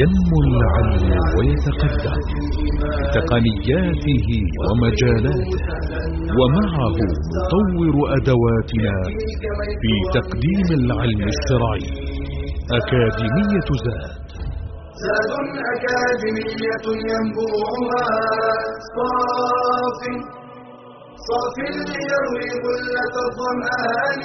[0.00, 2.20] ينمو العلم ويتقدم
[3.02, 4.28] بتقنياته
[4.66, 5.62] ومجالاته
[6.38, 6.96] ومعه
[7.36, 8.94] نطور أدواتنا
[9.80, 11.84] في تقديم العلم الشرعي
[12.78, 14.12] أكاديمية زاد.
[15.04, 15.32] زاد
[15.74, 18.06] أكاديمية ينبوعها
[18.94, 20.00] صاف
[21.30, 21.56] صاف
[21.90, 24.22] ليروي غلة الظمآن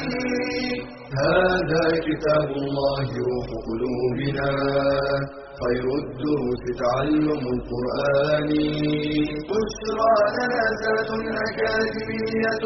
[1.24, 4.50] هذا كتاب الله روح قلوبنا.
[5.62, 8.50] خير الدروس تعلم القرآن.
[9.50, 11.10] بشرى لنا ذات
[11.48, 12.64] أكاديمية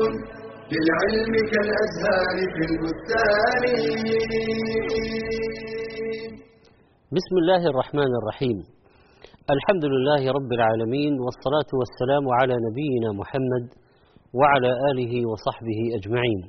[0.72, 3.64] للعلم كالأزهار في البستان.
[7.18, 8.58] بسم الله الرحمن الرحيم.
[9.56, 13.66] الحمد لله رب العالمين والصلاة والسلام على نبينا محمد
[14.34, 16.42] وعلى آله وصحبه أجمعين.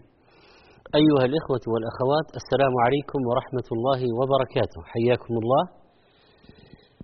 [1.00, 4.80] أيها الإخوة والأخوات السلام عليكم ورحمة الله وبركاته.
[4.92, 5.62] حياكم الله.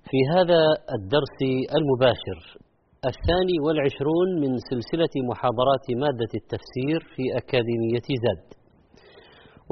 [0.08, 0.60] في هذا
[0.96, 1.38] الدرس
[1.78, 2.38] المباشر
[3.12, 8.44] الثاني والعشرون من سلسلة محاضرات مادة التفسير في أكاديمية زاد.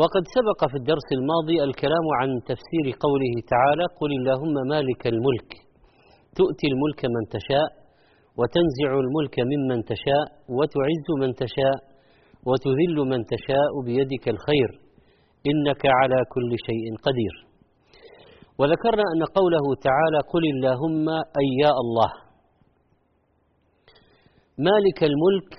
[0.00, 5.50] وقد سبق في الدرس الماضي الكلام عن تفسير قوله تعالى قل اللهم مالك الملك
[6.38, 7.83] تؤتي الملك من تشاء
[8.38, 11.78] وتنزع الملك ممن تشاء وتعز من تشاء
[12.48, 14.70] وتذل من تشاء بيدك الخير
[15.50, 17.34] إنك على كل شيء قدير.
[18.58, 21.08] وذكرنا أن قوله تعالى قل اللهم
[21.40, 22.10] أي يا الله.
[24.58, 25.52] مالك الملك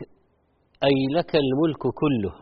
[0.83, 2.33] أي لك الملك كله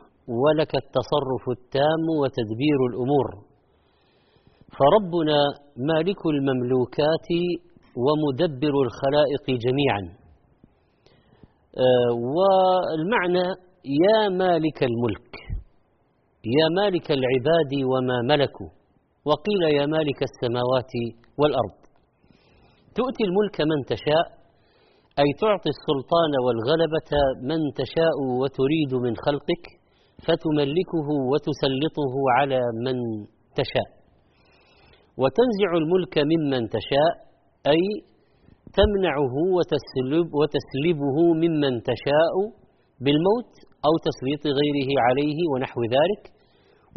[0.43, 3.27] ولك التصرف التام وتدبير الأمور.
[4.77, 5.39] فربنا
[5.91, 7.29] مالك المملوكات
[8.05, 10.22] ومدبر الخلائق جميعا.
[11.77, 13.45] والمعنى
[14.03, 15.33] يا مالك الملك
[16.45, 18.69] يا مالك العباد وما ملكوا
[19.25, 20.91] وقيل يا مالك السماوات
[21.39, 21.77] والأرض.
[22.95, 24.25] تؤتي الملك من تشاء
[25.19, 27.11] أي تعطي السلطان والغلبة
[27.49, 29.65] من تشاء وتريد من خلقك
[30.25, 32.97] فتملكه وتسلطه على من
[33.55, 33.89] تشاء.
[35.21, 37.13] وتنزع الملك ممن تشاء
[37.67, 37.83] أي
[38.79, 42.33] تمنعه وتسلب وتسلبه ممن تشاء
[43.03, 43.51] بالموت
[43.87, 46.23] أو تسليط غيره عليه ونحو ذلك.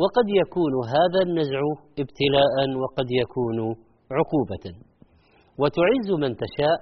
[0.02, 1.60] وقد يكون هذا النزع
[2.02, 3.58] ابتلاء وقد يكون
[4.18, 4.64] عقوبة.
[5.60, 6.78] وتعز من تشاء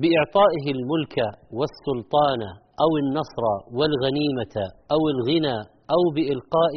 [0.00, 1.16] بإعطائه الملك
[1.58, 2.42] والسلطان
[2.84, 3.44] أو النصر
[3.78, 4.56] والغنيمة
[4.94, 5.58] أو الغنى
[5.94, 6.74] أو بإلقاء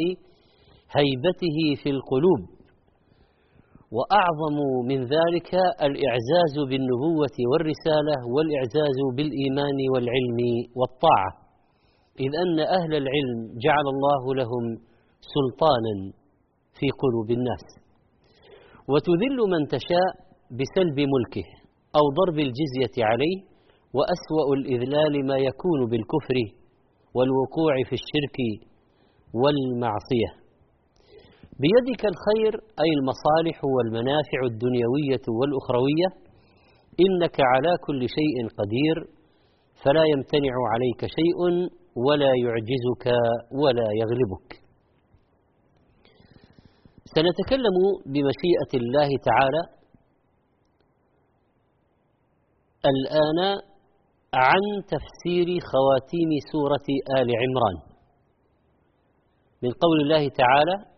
[0.97, 2.41] هيبته في القلوب.
[3.95, 4.57] وأعظم
[4.89, 5.51] من ذلك
[5.87, 10.39] الإعزاز بالنبوة والرسالة والإعزاز بالإيمان والعلم
[10.79, 11.31] والطاعة.
[12.19, 14.63] إذ أن أهل العلم جعل الله لهم
[15.33, 15.95] سلطانا
[16.79, 17.65] في قلوب الناس.
[18.91, 20.09] وتذل من تشاء
[20.57, 21.47] بسلب ملكه
[21.97, 23.37] أو ضرب الجزية عليه
[23.97, 26.37] وأسوأ الإذلال ما يكون بالكفر
[27.15, 28.37] والوقوع في الشرك
[29.41, 30.46] والمعصية.
[31.63, 32.53] بيدك الخير
[32.83, 36.09] أي المصالح والمنافع الدنيوية والأخروية
[37.05, 38.97] إنك على كل شيء قدير
[39.83, 41.39] فلا يمتنع عليك شيء
[42.05, 43.05] ولا يعجزك
[43.61, 44.49] ولا يغلبك.
[47.15, 49.61] سنتكلم بمشيئة الله تعالى
[52.91, 53.39] الآن
[54.33, 54.63] عن
[54.93, 56.87] تفسير خواتيم سورة
[57.19, 57.77] آل عمران.
[59.63, 60.96] من قول الله تعالى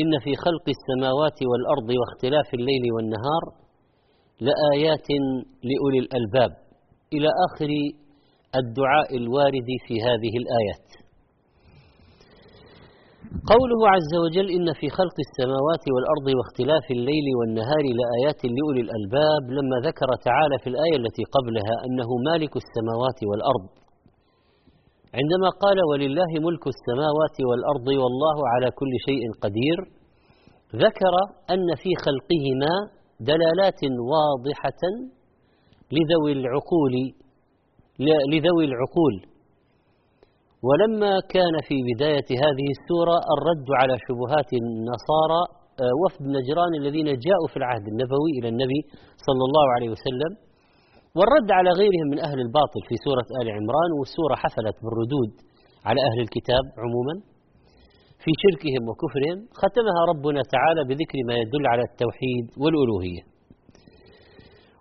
[0.00, 3.42] إن في خلق السماوات والأرض واختلاف الليل والنهار
[4.46, 5.08] لآيات
[5.68, 6.52] لأولي الألباب
[7.14, 7.70] إلى آخر
[8.60, 10.88] الدعاء الوارد في هذه الآيات.
[13.52, 19.76] قوله عز وجل إن في خلق السماوات والأرض واختلاف الليل والنهار لآيات لأولي الألباب لما
[19.88, 23.68] ذكر تعالى في الآية التي قبلها أنه مالك السماوات والأرض
[25.14, 29.78] عندما قال ولله ملك السماوات والأرض والله على كل شيء قدير
[30.84, 31.14] ذكر
[31.54, 32.72] أن في خلقهما
[33.20, 33.80] دلالات
[34.12, 34.82] واضحة
[35.96, 36.94] لذوي العقول
[38.32, 39.14] لذوي العقول.
[40.68, 45.42] ولما كان في بداية هذه السورة الرد على شبهات النصارى
[46.02, 48.80] وفد نجران الذين جاءوا في العهد النبوي إلى النبي
[49.26, 50.47] صلى الله عليه وسلم
[51.18, 55.32] والرد على غيرهم من أهل الباطل في سورة آل عمران والسورة حفلت بالردود
[55.88, 57.14] على أهل الكتاب عموما
[58.22, 63.22] في شركهم وكفرهم ختمها ربنا تعالى بذكر ما يدل على التوحيد والألوهية.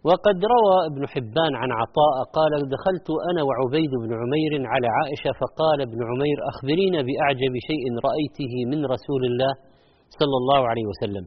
[0.08, 5.78] وقد روى ابن حبان عن عطاء قال دخلت أنا وعبيد بن عمير على عائشة فقال
[5.90, 9.54] ابن عمير أخبرينا بأعجب شيء رأيته من رسول الله
[10.20, 11.26] صلى الله عليه وسلم.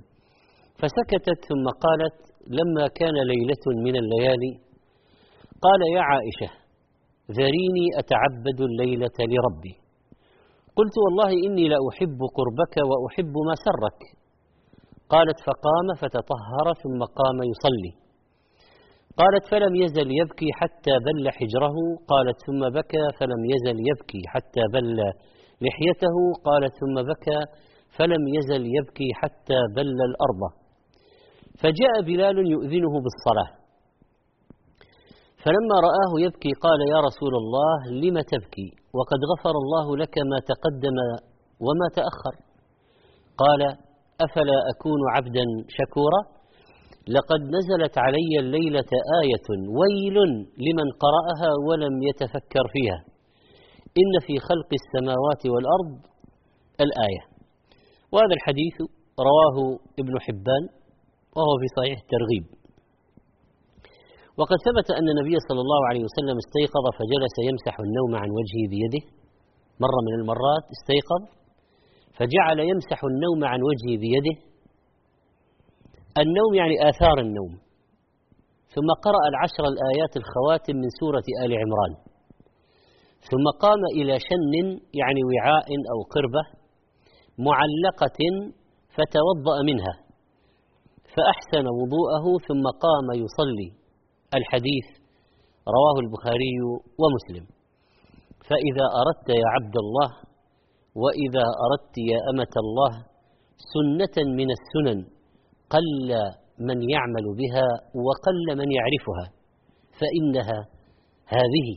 [0.81, 2.17] فسكتت ثم قالت
[2.59, 4.53] لما كان ليلة من الليالي
[5.65, 6.51] قال يا عائشة
[7.39, 9.75] ذريني أتعبد الليلة لربي.
[10.77, 14.01] قلت والله إني لأحب قربك وأحب ما سرك.
[15.09, 17.93] قالت فقام فتطهر ثم قام يصلي.
[19.21, 21.77] قالت فلم يزل يبكي حتى بل حجره.
[22.13, 24.87] قالت ثم بكى فلم يزل يبكي حتى بل
[25.65, 26.17] لحيته.
[26.45, 27.41] قالت ثم بكى
[27.97, 30.43] فلم يزل يبكي حتى بل الأرض.
[31.61, 33.60] فجاء بلال يؤذنه بالصلاة.
[35.45, 40.97] فلما رآه يبكي قال يا رسول الله لم تبكي؟ وقد غفر الله لك ما تقدم
[41.67, 42.35] وما تأخر.
[43.43, 43.61] قال
[44.27, 45.45] أفلا أكون عبدا
[45.79, 46.21] شكورا؟
[47.17, 48.91] لقد نزلت علي الليلة
[49.23, 49.49] آية
[49.79, 50.17] ويل
[50.67, 53.01] لمن قرأها ولم يتفكر فيها.
[54.01, 55.93] إن في خلق السماوات والأرض
[56.85, 57.23] الآية.
[58.13, 58.77] وهذا الحديث
[59.29, 59.57] رواه
[60.03, 60.63] ابن حبان
[61.37, 62.60] وهو في صحيح الترغيب.
[64.41, 69.03] وقد ثبت أن النبي صلى الله عليه وسلم استيقظ فجلس يمسح النوم عن وجهه بيده.
[69.85, 71.23] مرة من المرات استيقظ
[72.17, 74.37] فجعل يمسح النوم عن وجهه بيده.
[76.23, 77.53] النوم يعني آثار النوم.
[78.75, 81.93] ثم قرأ العشر الآيات الخواتم من سورة آل عمران.
[83.31, 84.55] ثم قام إلى شن
[85.01, 86.45] يعني وعاء أو قربة
[87.49, 88.21] معلقة
[88.95, 89.95] فتوضأ منها.
[91.15, 93.80] فأحسن وضوءه ثم قام يصلي.
[94.38, 94.87] الحديث
[95.77, 96.55] رواه البخاري
[97.00, 97.47] ومسلم.
[98.49, 100.11] فإذا أردت يا عبد الله
[101.03, 102.93] وإذا أردت يا أمة الله
[103.75, 104.99] سنة من السنن
[105.75, 105.88] قل
[106.59, 107.67] من يعمل بها
[108.06, 109.27] وقل من يعرفها
[110.00, 110.59] فإنها
[111.27, 111.69] هذه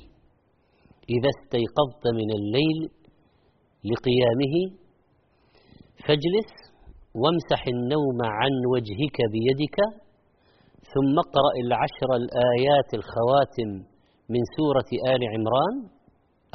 [1.15, 2.79] إذا استيقظت من الليل
[3.91, 4.55] لقيامه
[6.05, 6.51] فاجلس
[7.21, 9.77] وامسح النوم عن وجهك بيدك
[10.93, 13.69] ثم اقرأ العشر الآيات الخواتم
[14.33, 15.75] من سورة آل عمران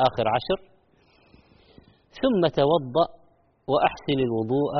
[0.08, 0.58] آخر عشر.
[2.20, 3.08] ثم توضأ
[3.70, 4.74] وأحسن الوضوء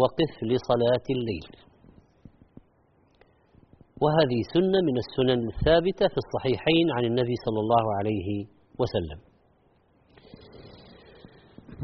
[0.00, 1.50] وقف لصلاة الليل.
[4.02, 8.28] وهذه سنة من السنن الثابتة في الصحيحين عن النبي صلى الله عليه
[8.80, 9.20] وسلم.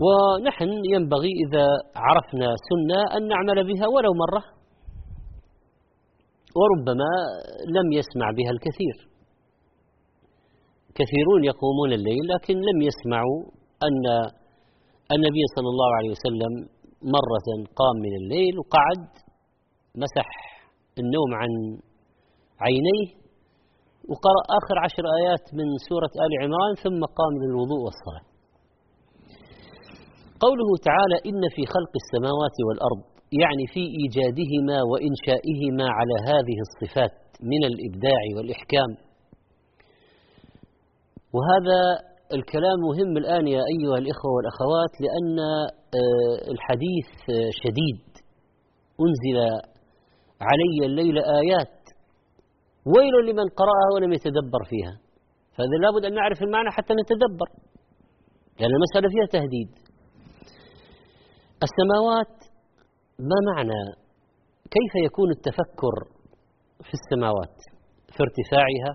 [0.05, 1.67] ونحن ينبغي إذا
[1.97, 4.60] عرفنا سنة أن نعمل بها ولو مرة.
[6.59, 7.13] وربما
[7.77, 8.97] لم يسمع بها الكثير.
[10.99, 13.41] كثيرون يقومون الليل لكن لم يسمعوا
[13.87, 14.05] أن
[15.15, 16.53] النبي صلى الله عليه وسلم
[17.17, 17.49] مرة
[17.81, 19.03] قام من الليل وقعد
[20.03, 20.29] مسح
[21.03, 21.51] النوم عن
[22.67, 23.09] عينيه
[24.11, 28.25] وقرأ آخر عشر آيات من سورة آل عمران ثم قام للوضوء والصلاة.
[30.45, 37.65] قوله تعالى إن في خلق السماوات والأرض يعني في إيجادهما وإنشائهما على هذه الصفات من
[37.65, 38.91] الإبداع والإحكام.
[41.35, 41.81] وهذا
[42.37, 45.39] الكلام مهم الآن يا أيها الإخوة والأخوات لأن
[46.01, 47.11] آه، الحديث
[47.63, 48.03] شديد.
[49.05, 49.39] أنزل
[50.41, 51.77] علي الليل آيات.
[52.87, 54.95] ويل لمن قرأها ولم يتدبر فيها.
[55.55, 57.49] فهذا لابد أن نعرف المعنى حتى نتدبر.
[58.61, 59.71] لأن المسألة فيها تهديد.
[61.67, 62.50] السماوات
[63.31, 63.83] ما معنى
[64.77, 65.95] كيف يكون التفكر
[66.87, 67.59] في السماوات؟
[68.15, 68.93] في ارتفاعها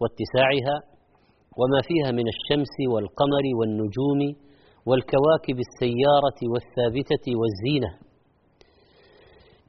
[0.00, 0.76] واتساعها
[1.58, 4.20] وما فيها من الشمس والقمر والنجوم
[4.88, 7.90] والكواكب السيارة والثابتة والزينة.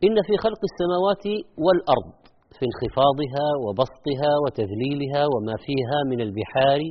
[0.06, 1.26] إن في خلق السماوات
[1.66, 2.18] والأرض
[2.56, 6.82] في انخفاضها وبسطها وتذليلها وما فيها من البحار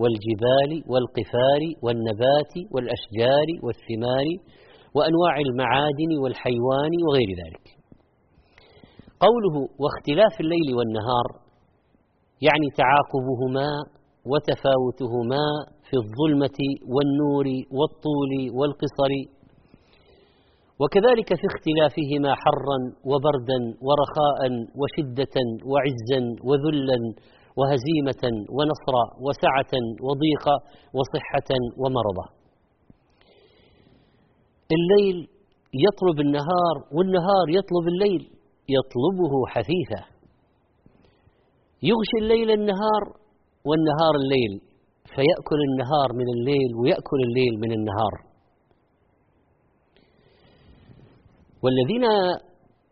[0.00, 4.26] والجبال والقفار والنبات والأشجار والثمار
[4.96, 7.66] وأنواع المعادن والحيوان وغير ذلك.
[9.24, 11.26] قوله واختلاف الليل والنهار
[12.46, 13.68] يعني تعاقبهما
[14.30, 15.44] وتفاوتهما
[15.88, 16.58] في الظلمة
[16.94, 17.46] والنور
[17.78, 19.12] والطول والقصر.
[20.80, 22.78] وكذلك في اختلافهما حرا
[23.10, 24.40] وبردا ورخاء
[24.80, 25.36] وشدة
[25.70, 26.98] وعزا وذلا
[27.58, 28.24] وهزيمة
[28.56, 29.72] ونصرا وسعة
[30.06, 30.56] وضيقا
[30.98, 31.50] وصحة
[31.82, 32.41] ومرضا
[34.78, 35.28] الليل
[35.86, 38.22] يطلب النهار والنهار يطلب الليل
[38.76, 40.02] يطلبه حثيثا.
[41.82, 43.02] يغشي الليل النهار
[43.64, 44.60] والنهار الليل
[45.14, 48.14] فيأكل النهار من الليل ويأكل الليل من النهار.
[51.62, 52.04] والذين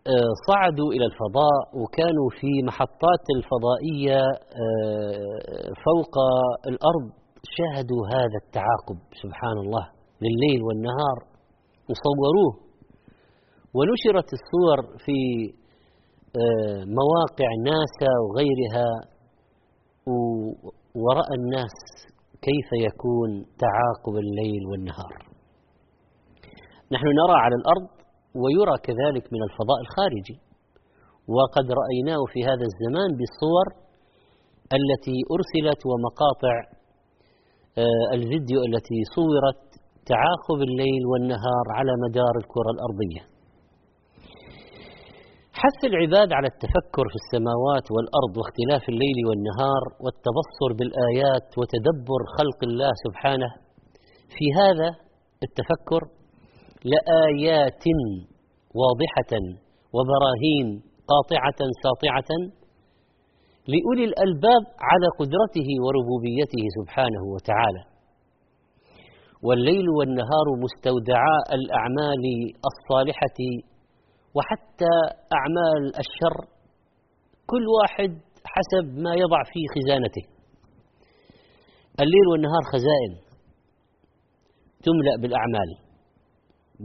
[0.06, 4.20] آه، صعدوا إلى الفضاء وكانوا في محطات الفضائية
[4.62, 6.14] آه، فوق
[6.66, 7.06] الأرض
[7.56, 8.99] شاهدوا هذا التعاقب.
[9.22, 9.84] سبحان الله
[10.25, 11.29] لليل والنهار
[11.90, 12.52] وصوروه.
[13.76, 15.18] ونشرت الصور في
[16.42, 18.88] آه، مواقع ناسا وغيرها
[21.02, 21.76] ورأى الناس
[22.47, 23.30] كيف يكون
[23.64, 25.14] تعاقب الليل والنهار.
[26.92, 27.88] نحن نرى على الأرض
[28.42, 30.38] ويرى كذلك من الفضاء الخارجي.
[31.37, 33.66] وقد رأيناه في هذا الزمان بالصور
[34.78, 36.56] التي أرسلت ومقاطع
[37.78, 39.69] آه، الفيديو التي صورت
[40.07, 43.23] تعاقب الليل والنهار على مدار الكرة الأرضية.
[45.61, 52.92] حث العباد على التفكر في السماوات والأرض واختلاف الليل والنهار والتبصر بالآيات وتدبر خلق الله
[53.04, 53.50] سبحانه.
[54.37, 54.88] في هذا
[55.47, 56.02] التفكر
[56.92, 57.85] لآيات
[58.80, 59.33] واضحة
[59.97, 60.66] وبراهين
[61.12, 62.30] قاطعة ساطعة
[63.69, 67.89] لأولي الألباب على قدرته وربوبيته سبحانه وتعالى.
[69.42, 72.25] والليل والنهار مستودعا الأعمال
[72.70, 73.38] الصالحة
[74.37, 74.94] وحتى
[75.38, 76.38] أعمال الشر
[77.47, 78.11] كل واحد
[78.54, 80.25] حسب ما يضع في خزانته.
[82.00, 83.12] الليل والنهار خزائن
[84.87, 85.70] تملأ بالأعمال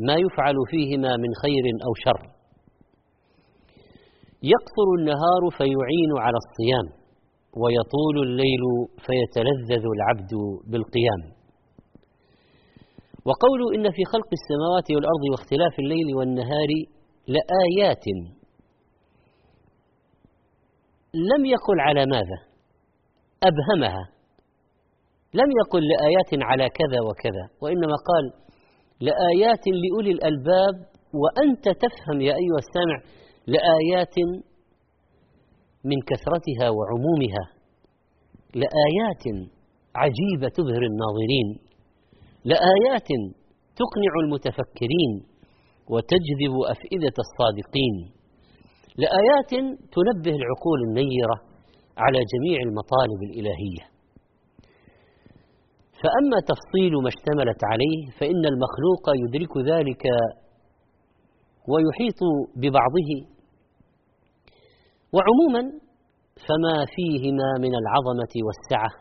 [0.07, 2.21] ما يفعل فيهما من خير أو شر.
[4.43, 6.87] يقصر النهار فيعين على الصيام
[7.61, 8.63] ويطول الليل
[9.05, 10.33] فيتلذذ العبد
[10.71, 11.21] بالقيام.
[13.25, 16.69] وقول إن في خلق السماوات والأرض واختلاف الليل والنهار
[17.27, 18.05] لآيات.
[21.13, 22.39] لم يقل على ماذا؟
[23.43, 24.09] أبهمها.
[25.33, 28.25] لم يقل لآيات على كذا وكذا وإنما قال
[29.01, 30.75] لآيات لأولي الألباب
[31.21, 32.97] وأنت تفهم يا أيها السامع
[33.47, 34.15] لآيات
[35.83, 37.43] من كثرتها وعمومها.
[38.55, 39.25] لآيات
[39.95, 41.64] عجيبة تبهر الناظرين.
[42.51, 43.09] لآيات
[43.79, 45.11] تقنع المتفكرين
[45.91, 47.95] وتجذب أفئدة الصادقين.
[49.01, 49.51] لآيات
[49.95, 51.37] تنبه العقول النيرة
[51.97, 53.85] على جميع المطالب الإلهية.
[56.01, 60.03] فأما تفصيل ما اشتملت عليه فإن المخلوق يدرك ذلك
[61.71, 62.21] ويحيط
[62.55, 63.09] ببعضه.
[65.15, 65.63] وعموما
[66.47, 68.91] فما فيهما من العظمة والسعة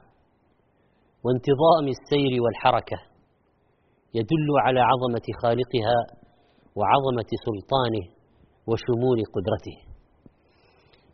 [1.25, 3.14] وانتظام السير والحركة.
[4.19, 5.99] يدل على عظمة خالقها
[6.79, 8.05] وعظمة سلطانه
[8.69, 9.77] وشمول قدرته.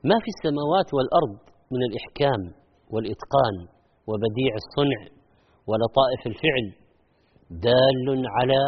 [0.05, 1.39] ما في السماوات والأرض
[1.73, 2.43] من الإحكام
[2.93, 3.57] والإتقان
[4.09, 5.01] وبديع الصنع
[5.69, 6.67] ولطائف الفعل
[7.51, 8.61] دال على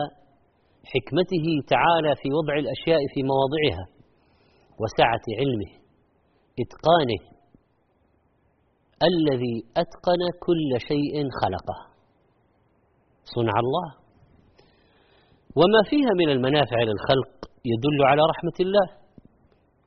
[0.92, 3.84] حكمته تعالى في وضع الأشياء في مواضعها
[4.80, 5.72] وسعة علمه
[6.62, 7.22] إتقانه
[9.10, 11.78] الذي أتقن كل شيء خلقه.
[13.24, 14.01] صنع الله.
[15.58, 17.32] وما فيها من المنافع للخلق
[17.72, 18.86] يدل على رحمة الله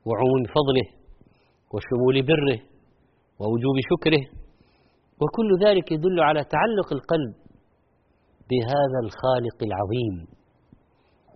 [0.08, 0.86] وعموم فضله
[1.72, 2.58] وشمول بره
[3.40, 4.24] ووجوب شكره.
[5.20, 7.34] وكل ذلك يدل على تعلق القلب
[8.50, 10.16] بهذا الخالق العظيم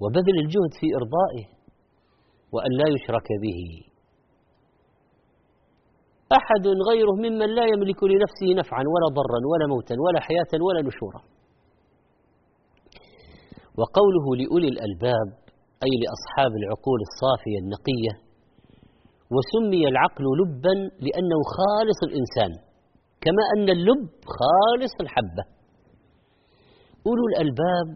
[0.02, 1.44] وبذل الجهد في إرضائه
[2.52, 3.60] وأن لا يشرك به.
[6.38, 11.39] أحد غيره ممن لا يملك لنفسه نفعا ولا ضرا ولا موتا ولا حياة ولا نشورا.
[13.80, 15.28] وقوله لأولي الألباب
[15.84, 18.14] أي لأصحاب العقول الصافية النقية
[19.34, 20.74] وسمي العقل لبا
[21.06, 22.52] لأنه خالص الإنسان
[23.24, 24.08] كما أن اللب
[24.38, 25.44] خالص الحبة.
[27.06, 27.88] أولو الألباب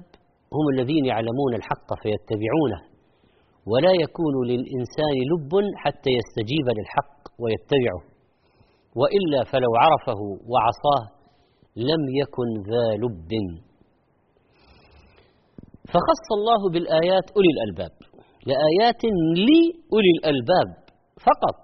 [0.57, 2.81] هم الذين يعلمون الحق فيتبعونه
[3.67, 8.01] ولا يكون للإنسان لب حتى يستجيب للحق ويتبعه
[9.01, 11.05] وإلا فلو عرفه وعصاه
[11.77, 13.31] لم يكن ذا لب.
[15.93, 17.95] فخص الله بالآيات أولي الألباب.
[18.51, 19.03] لآيات
[19.49, 20.69] لأولي الألباب
[21.29, 21.59] فقط.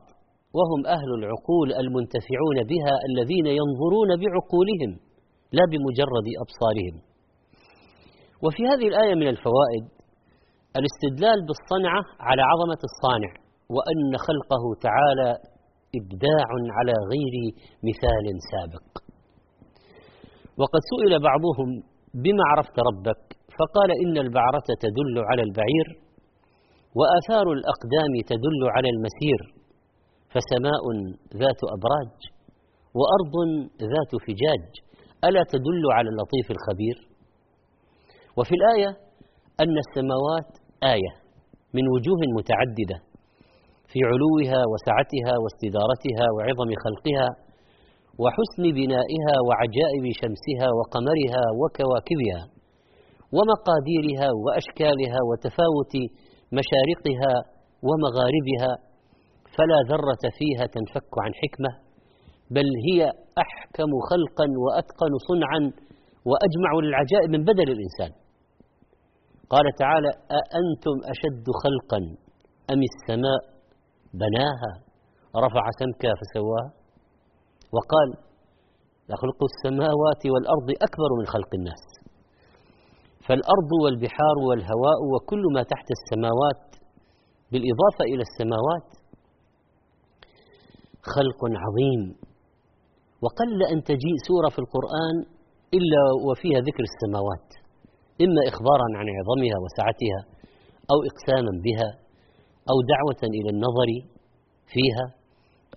[0.58, 4.90] وهم أهل العقول المنتفعون بها الذين ينظرون بعقولهم
[5.52, 6.96] لا بمجرد أبصارهم.
[8.44, 9.84] وفي هذه الآية من الفوائد
[10.78, 13.32] الاستدلال بالصنعة على عظمة الصانع
[13.74, 15.30] وأن خلقه تعالى
[15.98, 16.48] إبداع
[16.78, 17.34] على غير
[17.88, 18.88] مثال سابق.
[20.60, 21.68] وقد سئل بعضهم
[22.14, 25.86] بما عرفت ربك؟ فقال إن البعرة تدل على البعير
[26.98, 29.40] وآثار الأقدام تدل على المسير
[30.32, 30.82] فسماء
[31.42, 32.12] ذات أبراج
[32.98, 33.34] وأرض
[33.92, 34.66] ذات فجاج
[35.24, 36.96] ألا تدل على اللطيف الخبير؟
[38.38, 38.90] وفي الآية
[39.62, 40.50] أن السماوات
[40.94, 41.12] آية
[41.76, 42.98] من وجوه متعددة
[43.90, 47.28] في علوها وسعتها واستدارتها وعظم خلقها
[48.22, 52.59] وحسن بنائها وعجائب شمسها وقمرها وكواكبها.
[53.36, 55.94] ومقاديرها وأشكالها وتفاوت
[56.58, 57.34] مشارقها
[57.86, 58.72] ومغاربها
[59.56, 61.90] فلا ذرة فيها تنفك عن حكمة
[62.50, 63.00] بل هي
[63.44, 65.60] أحكم خلقا وأتقن صنعا
[66.30, 68.12] وأجمع للعجائب من بدل الإنسان.
[69.50, 70.10] قال تعالى
[70.40, 72.00] أأنتم أشد خلقا
[72.72, 73.40] أم السماء
[74.14, 74.72] بناها؟
[75.36, 76.70] رفع سمكها فسواها.
[77.74, 78.08] وقال
[79.08, 81.99] لخلق السماوات والأرض أكبر من خلق الناس.
[83.30, 86.62] فالأرض والبحار والهواء وكل ما تحت السماوات
[87.50, 88.88] بالإضافة إلى السماوات
[91.14, 92.02] خلق عظيم.
[93.24, 95.16] وقل أن تجيء سورة في القرآن
[95.78, 97.48] إلا وفيها ذكر السماوات
[98.24, 100.20] إما إخبارا عن عظمها وسعتها
[100.92, 101.90] أو إقساما بها
[102.70, 103.90] أو دعوة إلى النظر
[104.74, 105.06] فيها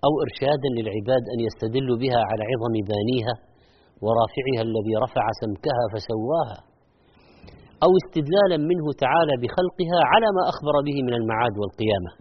[0.06, 3.36] أو إرشادا للعباد أن يستدلوا بها على عظم بانيها
[4.04, 6.73] ورافعها الذي رفع سمكها فسواها.
[7.84, 12.12] أو استدلالا منه تعالى بخلقها على ما أخبر به من المعاد والقيامة.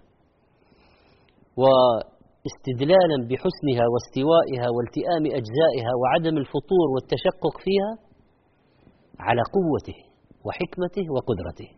[1.62, 7.92] واستدلالا بحسنها واستوائها والتئام أجزائها وعدم الفطور والتشقق فيها
[9.26, 9.98] على قوته
[10.46, 11.70] وحكمته وقدرته.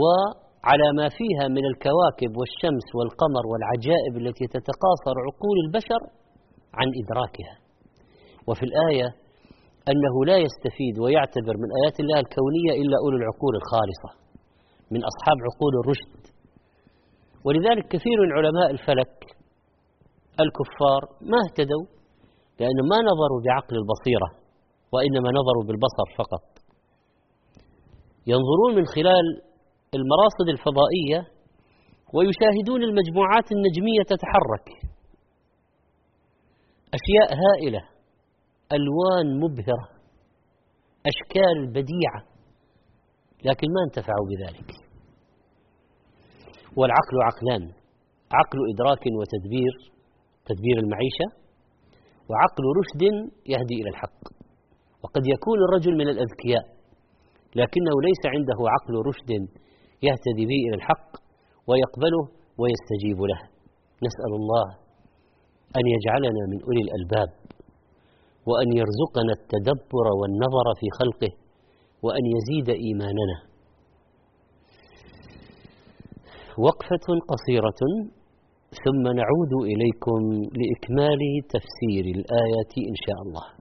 [0.00, 6.00] وعلى ما فيها من الكواكب والشمس والقمر والعجائب التي تتقاصر عقول البشر
[6.78, 7.54] عن إدراكها.
[8.48, 9.08] وفي الآية
[9.88, 14.10] أنه لا يستفيد ويعتبر من آيات الله الكونية إلا أولو العقول الخالصة
[14.90, 16.22] من أصحاب عقول الرشد.
[17.44, 19.16] ولذلك كثير من علماء الفلك
[20.44, 21.86] الكفار ما اهتدوا
[22.60, 24.28] لأنهم ما نظروا بعقل البصيرة
[24.92, 26.44] وإنما نظروا بالبصر فقط.
[28.32, 29.26] ينظرون من خلال
[29.98, 31.20] المراصد الفضائية
[32.14, 34.66] ويشاهدون المجموعات النجمية تتحرك.
[36.98, 37.82] أشياء هائلة.
[38.76, 39.88] ألوان مبهرة
[41.10, 42.20] أشكال بديعة
[43.44, 44.70] لكن ما انتفعوا بذلك.
[46.76, 47.62] والعقل عقلان
[48.32, 49.74] عقل إدراك وتدبير
[50.44, 51.28] تدبير المعيشة
[52.30, 53.02] وعقل رشد
[53.52, 54.22] يهدي إلى الحق.
[55.02, 56.64] وقد يكون الرجل من الأذكياء
[57.56, 59.30] لكنه ليس عنده عقل رشد
[60.02, 61.10] يهتدي به إلى الحق
[61.68, 62.22] ويقبله
[62.60, 63.40] ويستجيب له.
[64.06, 64.66] نسأل الله
[65.78, 67.39] أن يجعلنا من أولي الألباب.
[68.48, 71.32] وأن يرزقنا التدبر والنظر في خلقه
[72.02, 73.38] وأن يزيد إيماننا.
[76.58, 77.80] وقفة قصيرة
[78.84, 80.20] ثم نعود إليكم
[80.60, 81.20] لإكمال
[81.54, 83.59] تفسير الآية إن شاء الله.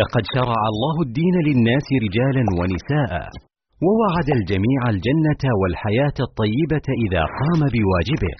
[0.00, 3.12] لقد شرع الله الدين للناس رجالا ونساء
[3.84, 8.34] ووعد الجميع الجنة والحياة الطيبة إذا قام بواجبه.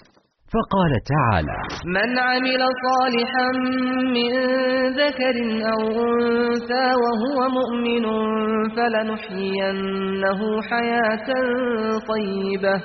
[0.53, 1.59] فقال تعالى
[1.97, 3.47] من عمل صالحا
[4.17, 4.31] من
[5.01, 5.35] ذكر
[5.73, 8.05] أو أنثى وهو مؤمن
[8.75, 10.39] فلنحيينه
[10.69, 11.27] حياة
[12.11, 12.77] طيبة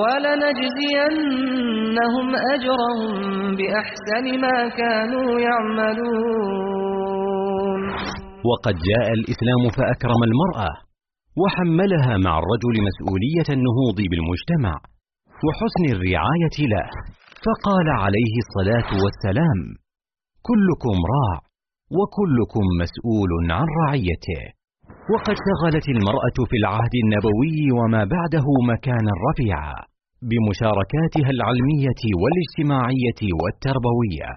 [0.00, 1.16] ولنجزينهم
[2.54, 3.10] أجرهم
[3.56, 6.75] بأحسن ما كانوا يعملون.
[8.50, 10.72] وقد جاء الإسلام فأكرم المرأة
[11.42, 14.74] وحملها مع الرجل مسؤولية النهوض بالمجتمع
[15.46, 16.88] وحسن الرعاية له.
[17.44, 19.58] فقال عليه الصلاة والسلام
[20.48, 21.36] كلكم راع
[21.98, 24.42] وكلكم مسؤول عن رعيته.
[25.12, 29.78] وقد شغلت المرأة في العهد النبوي وما بعده مكانا رفيعا
[30.30, 34.30] بمشاركاتها العلمية والاجتماعية والتربوية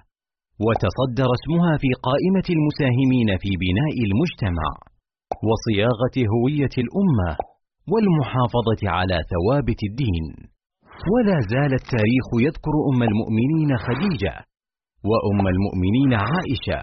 [0.66, 4.68] وتصدر اسمها في قائمة المساهمين في بناء المجتمع
[5.48, 7.30] وصياغة هوية الأمة
[7.92, 10.26] والمحافظة على ثوابت الدين.
[11.12, 14.34] ولا زال التاريخ يذكر أم المؤمنين خديجة
[15.10, 16.80] وأم المؤمنين عائشة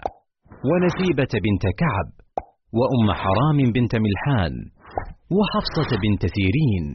[0.68, 2.08] ونسيبة بنت كعب
[2.78, 4.54] وأم حرام بنت ملحان
[5.36, 6.86] وحفصة بنت سيرين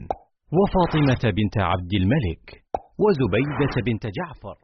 [0.57, 2.45] وفاطمة بنت عبد الملك
[3.03, 4.57] وزبيدة بنت جعفر.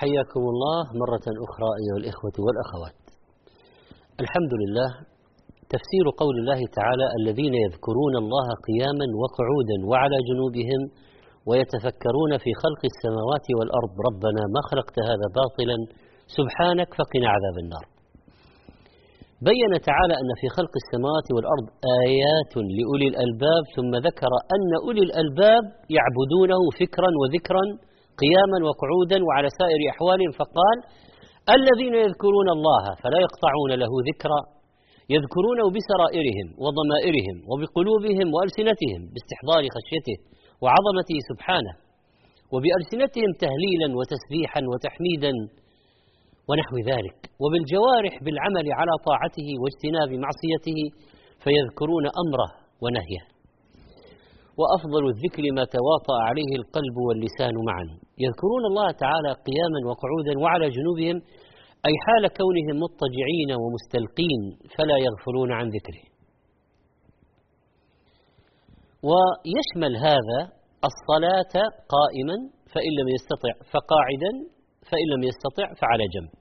[0.00, 2.98] حياكم الله مرة أخرى أيها الإخوة والأخوات.
[4.24, 4.90] الحمد لله
[5.74, 10.80] تفسير قول الله تعالى الذين يذكرون الله قياما وقعودا وعلى جنوبهم
[11.48, 15.76] ويتفكرون في خلق السماوات والأرض ربنا ما خلقت هذا باطلا
[16.38, 17.86] سبحانك فقنا عذاب النار.
[19.50, 21.66] بين تعالى أن في خلق السماوات والأرض
[22.04, 25.64] آيات لأولي الألباب ثم ذكر أن أولي الألباب
[25.96, 27.64] يعبدونه فكرا وذكرا
[28.22, 30.76] قياما وقعودا وعلى سائر أحوالهم فقال
[31.56, 34.40] الذين يذكرون الله فلا يقطعون له ذكرا.
[35.14, 40.16] يذكرونه بسرائرهم وضمائرهم وبقلوبهم وألسنتهم باستحضار خشيته
[40.62, 41.74] وعظمته سبحانه
[42.52, 45.32] وبألسنتهم تهليلا وتسبيحا وتحميدا
[46.48, 50.78] ونحو ذلك وبالجوارح بالعمل على طاعته واجتناب معصيته
[51.42, 52.50] فيذكرون أمره
[52.82, 53.35] ونهيه.
[54.60, 57.86] وأفضل الذكر ما تواطأ عليه القلب واللسان معا.
[58.24, 61.16] يذكرون الله تعالى قياما وقعودا وعلى جنوبهم
[61.88, 64.40] أي حال كونهم مضطجعين ومستلقين
[64.74, 66.04] فلا يغفلون عن ذكره.
[69.08, 70.40] ويشمل هذا
[70.90, 71.54] الصلاة
[71.94, 72.36] قائما
[72.72, 74.32] فإن لم يستطع فقاعدا
[74.90, 76.34] فإن لم يستطع فعلى جنب.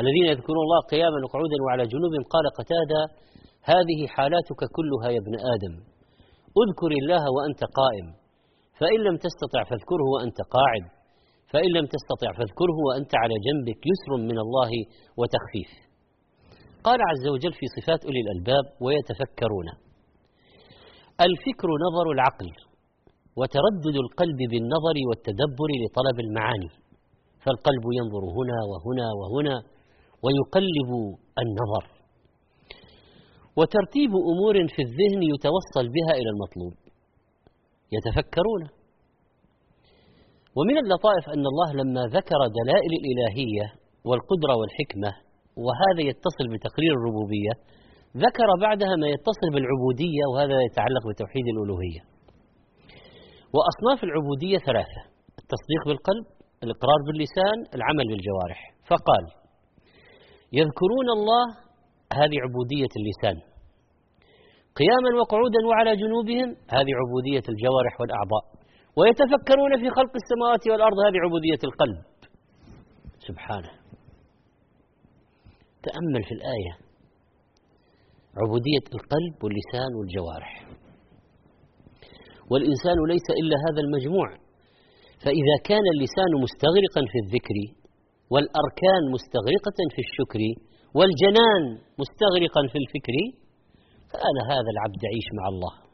[0.00, 3.00] الذين يذكرون الله قياما وقعودا وعلى جنوب قال قتادة
[3.72, 5.91] هذه حالاتك كلها يا ابن آدم.
[6.62, 8.06] اذكر الله وأنت قائم.
[8.80, 10.84] فإن لم تستطع فاذكره وأنت قاعد.
[11.52, 14.72] فإن لم تستطع فاذكره وأنت على جنبك يسر من الله
[15.18, 15.72] وتخفيف.
[16.84, 19.68] قال عز وجل في صفات أولي الألباب ويتفكرون
[21.28, 22.50] الفكر نظر العقل
[23.38, 26.70] وتردد القلب بالنظر والتدبر لطلب المعاني.
[27.44, 29.56] فالقلب ينظر هنا وهنا وهنا
[30.24, 30.90] ويقلب
[31.42, 32.01] النظر.
[33.58, 36.74] وترتيب أمور في الذهن يتوصل بها إلى المطلوب.
[37.96, 38.62] يتفكرون.
[40.58, 43.66] ومن اللطائف أن الله لما ذكر دلائل الإلهية
[44.08, 45.10] والقدرة والحكمة
[45.66, 47.54] وهذا يتصل بتقرير الربوبية
[48.26, 52.02] ذكر بعدها ما يتصل بالعبودية وهذا يتعلق بتوحيد الألوهية.
[53.54, 55.00] وأصناف العبودية ثلاثة
[55.42, 56.24] التصديق بالقلب
[56.64, 58.60] الإقرار باللسان العمل بالجوارح.
[58.90, 59.24] فقال
[60.52, 61.44] يذكرون الله
[62.20, 63.36] هذه عبودية اللسان.
[64.80, 68.44] قياما وقعودا وعلى جنوبهم هذه عبودية الجوارح والأعضاء.
[68.98, 72.00] ويتفكرون في خلق السماوات والأرض هذه عبودية القلب.
[73.28, 73.72] سبحانه.
[75.86, 76.72] تأمل في الآية.
[78.42, 80.52] عبودية القلب واللسان والجوارح.
[82.50, 84.28] والإنسان ليس إلا هذا المجموع.
[85.24, 87.56] فإذا كان اللسان مستغرقا في الذكر
[88.32, 90.40] والأركان مستغرقة في الشكر
[90.94, 91.62] والجنان
[91.98, 93.16] مستغرقا في الفكر
[94.10, 95.92] فأنا هذا العبد يعيش مع الله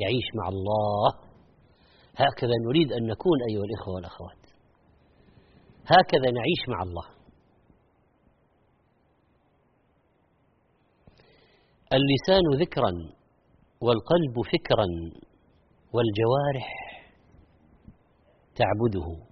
[0.00, 1.10] يعيش مع الله.
[2.16, 4.42] هكذا نريد أن نكون أيها الإخوة والأخوات.
[5.86, 7.06] هكذا نعيش مع الله.
[11.92, 12.92] اللسان ذكرا
[13.80, 14.86] والقلب فكرا
[15.92, 16.68] والجوارح
[18.54, 19.24] تعبده.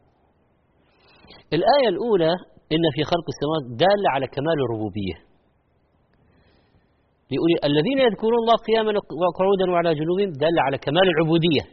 [1.53, 2.33] الآية الأولى
[2.75, 5.17] إن في خلق السماوات دالة على كمال الربوبية.
[7.37, 11.65] يقول الذين يذكرون الله قياما وقعودا وعلى جنوبهم دالة على كمال العبودية.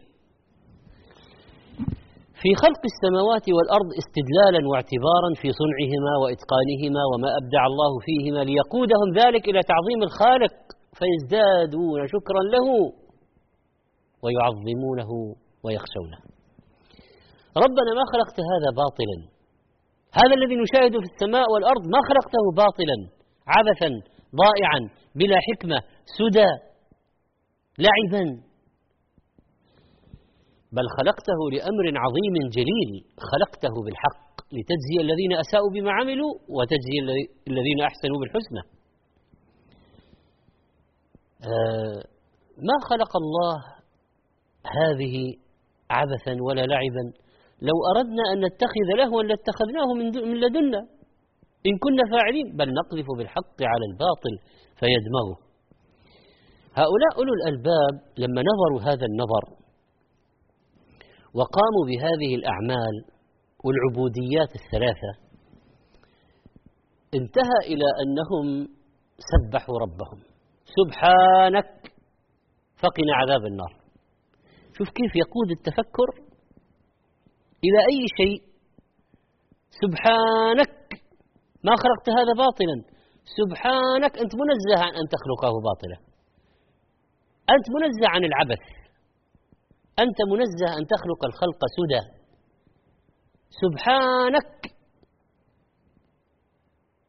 [2.42, 9.44] في خلق السماوات والأرض استدلالا واعتبارا في صنعهما وإتقانهما وما أبدع الله فيهما ليقودهم ذلك
[9.52, 10.56] إلى تعظيم الخالق
[10.98, 12.68] فيزدادون شكرا له
[14.24, 15.12] ويعظمونه
[15.64, 16.20] ويخشونه.
[17.64, 19.18] ربنا ما خلقت هذا باطلا.
[20.14, 22.98] هذا الذي نشاهده في السماء والأرض ما خلقته باطلا
[23.48, 23.90] عبثا
[24.44, 24.80] ضائعا
[25.16, 25.80] بلا حكمة
[26.18, 26.50] سدى
[27.86, 28.26] لعبا.
[30.72, 32.92] بل خلقته لأمر عظيم جليل
[33.32, 36.98] خلقته بالحق لتجزي الذين أساءوا بما عملوا وتجزي
[37.48, 38.62] الذين أحسنوا بالحسنى.
[41.44, 42.04] آه
[42.58, 43.56] ما خلق الله
[44.66, 45.34] هذه
[45.90, 47.14] عبثا ولا لعبا؟
[47.62, 50.82] لو أردنا أن نتخذ لهوا لاتخذناه من لدنا.
[51.68, 54.34] إن كنا فاعلين بل نقذف بالحق على الباطل
[54.80, 55.38] فيدمغه.
[56.74, 59.44] هؤلاء أولو الألباب لما نظروا هذا النظر
[61.34, 62.96] وقاموا بهذه الأعمال
[63.64, 65.12] والعبوديات الثلاثة
[67.16, 68.68] انتهى إلى أنهم
[69.32, 70.20] سبحوا ربهم.
[70.78, 71.92] سبحانك
[72.82, 73.74] فقنا عذاب النار.
[74.78, 76.27] شوف كيف يقود التفكر
[77.68, 78.40] إلى أي شيء.
[79.82, 80.76] سبحانك
[81.64, 82.78] ما خلقت هذا باطلا.
[83.40, 85.98] سبحانك أنت منزه عن أن تخلقه باطلا.
[87.56, 88.64] أنت منزه عن العبث.
[90.00, 92.04] أنت منزه أن تخلق الخلق سدى.
[93.64, 94.54] سبحانك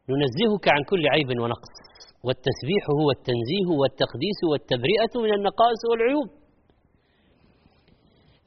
[0.09, 1.75] ننزهك عن كل عيب ونقص.
[2.23, 6.29] والتسبيح هو التنزيه والتقديس والتبرئة من النقائص والعيوب.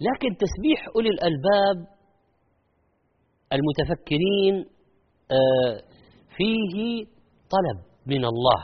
[0.06, 1.91] لكن تسبيح أولي الألباب
[3.52, 4.54] المتفكرين
[5.30, 5.82] آه،
[6.36, 7.04] فيه
[7.54, 8.62] طلب من الله.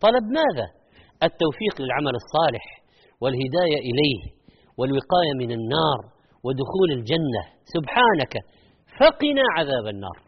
[0.00, 0.66] طلب ماذا؟
[1.22, 2.64] التوفيق للعمل الصالح
[3.20, 4.20] والهداية إليه
[4.78, 5.98] والوقاية من النار
[6.44, 7.42] ودخول الجنة.
[7.74, 8.34] سبحانك
[9.00, 10.18] فقنا عذاب النار.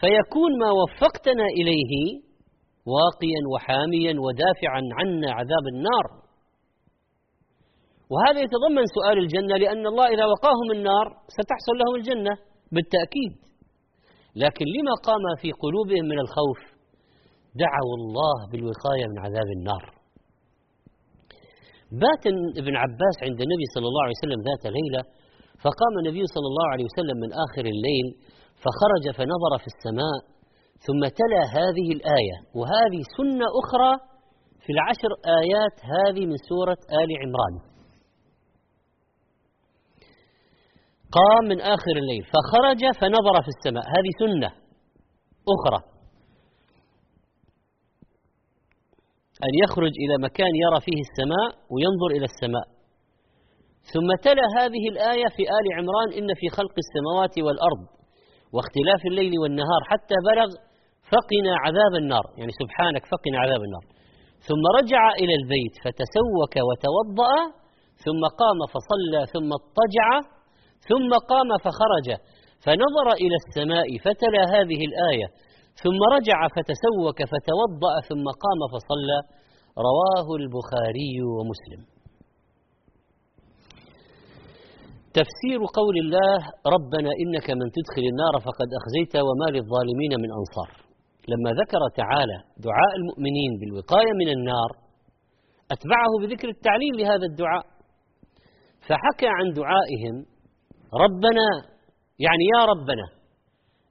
[0.00, 1.92] فيكون ما وفقتنا إليه
[2.86, 6.25] واقيا وحاميا ودافعا عنا عذاب النار.
[8.12, 12.32] وهذا يتضمن سؤال الجنة لأن الله إذا وقاهم النار ستحصل لهم الجنة
[12.74, 13.32] بالتأكيد.
[14.42, 16.60] لكن لما قام في قلوبهم من الخوف؟
[17.64, 19.84] دعوا الله بالوقاية من عذاب النار.
[22.04, 22.24] بات
[22.62, 25.02] ابن عباس عند النبي صلى الله عليه وسلم ذات ليلة
[25.64, 28.06] فقام النبي صلى الله عليه وسلم من آخر الليل
[28.62, 30.18] فخرج فنظر في السماء
[30.86, 32.36] ثم تلا هذه الآية.
[32.58, 33.92] وهذه سنة أخرى
[34.62, 35.10] في العشر
[35.42, 37.54] آيات هذه من سورة آل عمران.
[41.18, 43.84] قام من آخر الليل فخرج فنظر في السماء.
[43.96, 44.50] هذه سنة
[45.54, 45.80] أخرى.
[49.46, 52.66] أن يخرج إلى مكان يرى فيه السماء وينظر إلى السماء.
[53.92, 57.82] ثم تلا هذه الآية في آل عمران إن في خلق السماوات والأرض
[58.54, 60.48] واختلاف الليل والنهار حتى بلغ
[61.12, 62.24] فقنا عذاب النار.
[62.38, 63.84] يعني سبحانك فقنا عذاب النار.
[64.48, 67.34] ثم رجع إلى البيت فتسوك وتوضأ
[68.04, 70.08] ثم قام فصلى ثم اضطجع
[70.90, 72.08] ثم قام فخرج
[72.64, 75.28] فنظر إلى السماء فتلا هذه الآية
[75.82, 79.18] ثم رجع فتسوك فتوضأ ثم قام فصلى
[79.88, 81.82] رواه البخاري ومسلم.
[85.18, 86.36] تفسير قول الله
[86.74, 90.70] ربنا إنك من تدخل النار فقد أخزيت وما للظالمين من أنصار.
[91.32, 94.70] لما ذكر تعالى دعاء المؤمنين بالوقاية من النار
[95.74, 97.64] أتبعه بذكر التعليل لهذا الدعاء.
[98.86, 100.35] فحكى عن دعائهم
[100.94, 101.46] ربنا
[102.18, 103.06] يعني يا ربنا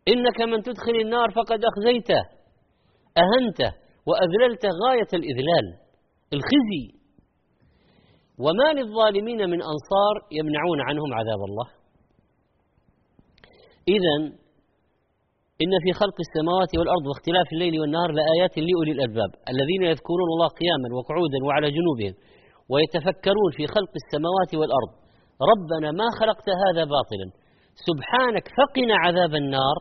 [0.08, 2.22] إنك من تدخل النار فقد أخزيته
[3.18, 3.72] أهنته
[4.08, 5.66] وأذللت غاية الإذلال
[6.34, 6.86] الخزي.
[8.40, 11.68] وما للظالمين من أنصار يمنعون عنهم عذاب الله.
[13.88, 14.16] إذا
[15.64, 20.88] إن في خلق السماوات والأرض واختلاف الليل والنهار لآيات لأولي الألباب الذين يذكرون الله قياما
[20.98, 22.14] وقعودا وعلى جنوبهم
[22.72, 25.05] ويتفكرون في خلق السماوات والأرض.
[25.52, 27.28] ربنا ما خلقت هذا باطلا.
[27.88, 29.78] سبحانك فقنا عذاب النار.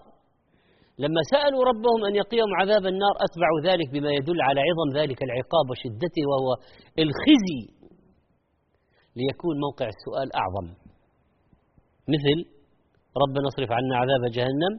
[0.98, 5.66] لما سألوا ربهم أن يقيهم عذاب النار أتبعوا ذلك بما يدل على عظم ذلك العقاب
[5.70, 6.50] وشدته وهو
[6.98, 7.62] الخزي.
[9.16, 10.66] ليكون موقع السؤال أعظم.
[12.14, 12.38] مثل
[13.22, 14.72] ربنا اصرف عنا عذاب جهنم.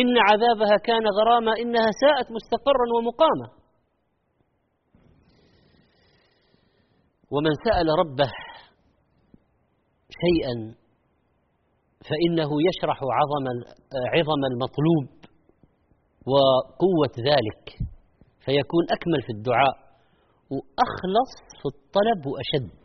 [0.00, 3.48] إن عذابها كان غراما إنها ساءت مستقرا ومقاما.
[7.30, 8.30] ومن سأل ربه
[10.22, 10.74] شيئا
[12.08, 13.44] فإنه يشرح عظم
[14.14, 15.06] عظم المطلوب
[16.32, 17.64] وقوة ذلك
[18.44, 19.76] فيكون أكمل في الدعاء
[20.50, 22.78] وأخلص في الطلب وأشد.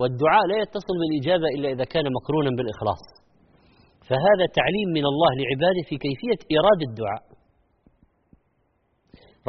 [0.00, 3.02] والدعاء لا يتصل بالإجابة إلا إذا كان مقرونا بالإخلاص.
[4.08, 7.24] فهذا تعليم من الله لعباده في كيفية إيراد الدعاء.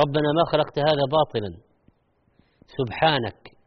[0.01, 1.51] ربنا ما خلقت هذا باطلا.
[2.77, 3.58] سبحانك.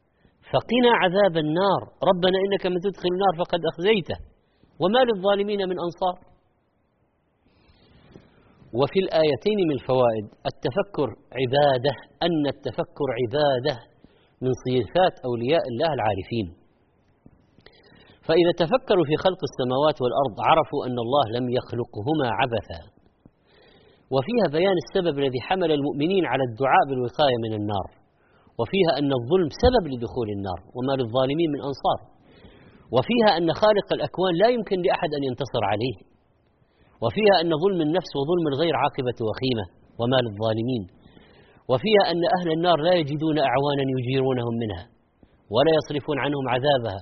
[0.52, 1.82] فقنا عذاب النار.
[2.10, 4.18] ربنا إنك من تدخل النار فقد أخزيته.
[4.82, 6.16] وما للظالمين من أنصار.
[8.78, 11.08] وفي الآيتين من الفوائد التفكر
[11.40, 11.94] عبادة
[12.26, 13.74] أن التفكر عبادة
[14.44, 16.46] من صفات أولياء الله العارفين.
[18.26, 22.80] فإذا تفكروا في خلق السماوات والأرض عرفوا أن الله لم يخلقهما عبثا.
[24.14, 28.01] وفيها بيان السبب الذي حمل المؤمنين على الدعاء بالوقاية من النار.
[28.60, 31.98] وفيها أن الظلم سبب لدخول النار وما للظالمين من أنصار.
[32.96, 35.96] وفيها أن خالق الأكوان لا يمكن لأحد أن ينتصر عليه.
[37.04, 39.64] وفيها أن ظلم النفس وظلم الغير عاقبة وخيمة
[40.00, 40.82] وما للظالمين.
[41.70, 44.84] وفيها أن أهل النار لا يجدون أعوانا يجيرونهم منها
[45.54, 47.00] ولا يصرفون عنهم عذابها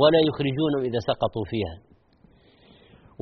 [0.00, 1.76] ولا يخرجونهم إذا سقطوا فيها.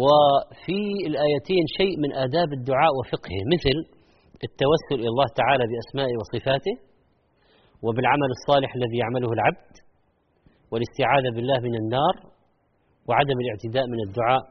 [0.04, 0.80] وفي
[1.10, 3.76] الآيتين شيء من آداب الدعاء وفقهه مثل
[4.46, 6.74] التوسل إلى الله تعالى بأسمائه وصفاته
[7.84, 9.72] وبالعمل الصالح الذي يعمله العبد
[10.70, 12.14] والاستعاذة بالله من النار
[13.08, 14.42] وعدم الاعتداء من الدعاء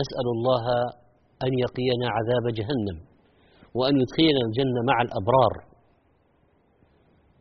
[0.00, 0.64] نسأل الله
[1.46, 2.96] أن يقينا عذاب جهنم
[3.78, 5.54] وأن يدخلنا الجنة مع الأبرار.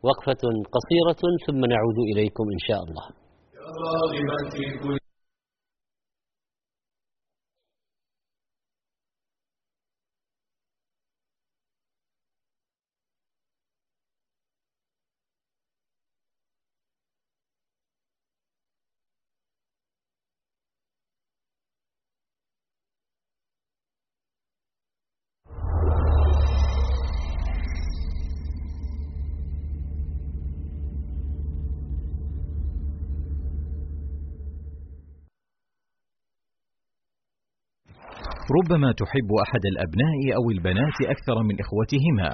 [0.08, 0.44] وقفة
[0.76, 3.06] قصيرة ثم نعود إليكم إن شاء الله.
[38.58, 42.30] ربما تحب أحد الأبناء أو البنات أكثر من إخوتهما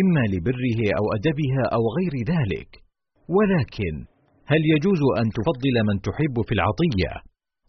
[0.00, 2.70] إما لبره أو أدبها أو غير ذلك.
[3.36, 3.94] ولكن
[4.52, 7.12] هل يجوز أن تفضل من تحب في العطية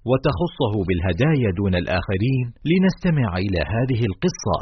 [0.09, 4.59] وتخصه بالهدايا دون الآخرين لنستمع إلى هذه القصة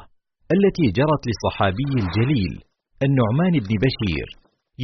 [0.56, 2.54] التي جرت للصحابي الجليل
[3.08, 4.28] النعمان بن بشير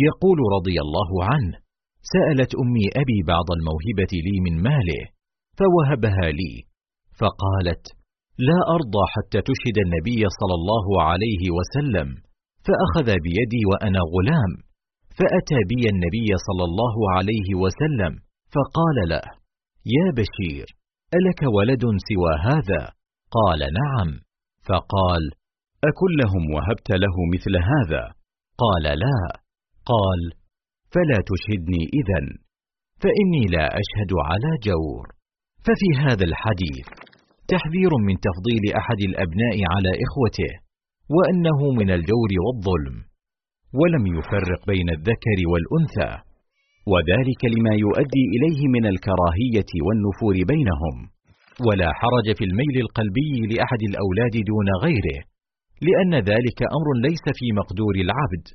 [0.08, 1.56] يقول رضي الله عنه
[2.13, 5.04] سألت أمي أبي بعض الموهبة لي من ماله
[5.60, 6.54] فوهبها لي
[7.19, 7.86] فقالت
[8.38, 12.08] لا أرضى حتى تشهد النبي صلى الله عليه وسلم
[12.65, 14.52] فأخذ بيدي وأنا غلام.
[15.17, 18.13] فأتى بي النبي صلى الله عليه وسلم
[18.54, 19.26] فقال له
[19.96, 20.67] يا بشير
[21.17, 22.82] ألك ولد سوى هذا
[23.38, 24.10] قال نعم.
[24.67, 25.24] فقال
[25.89, 28.04] أكلهم وهبت له مثل هذا
[28.63, 29.19] قال لا.
[29.86, 30.22] قال
[30.93, 32.22] فلا تشهدني إذا
[33.02, 35.06] فإني لا أشهد على جور.
[35.65, 36.88] ففي هذا الحديث
[37.48, 40.52] تحذير من تفضيل أحد الأبناء على إخوته
[41.16, 42.96] وأنه من الجور والظلم
[43.80, 46.12] ولم يفرق بين الذكر والأنثى
[46.92, 50.96] وذلك لما يؤدي إليه من الكراهية والنفور بينهم.
[51.68, 55.20] ولا حرج في الميل القلبي لأحد الأولاد دون غيره
[55.88, 58.46] لأن ذلك أمر ليس في مقدور العبد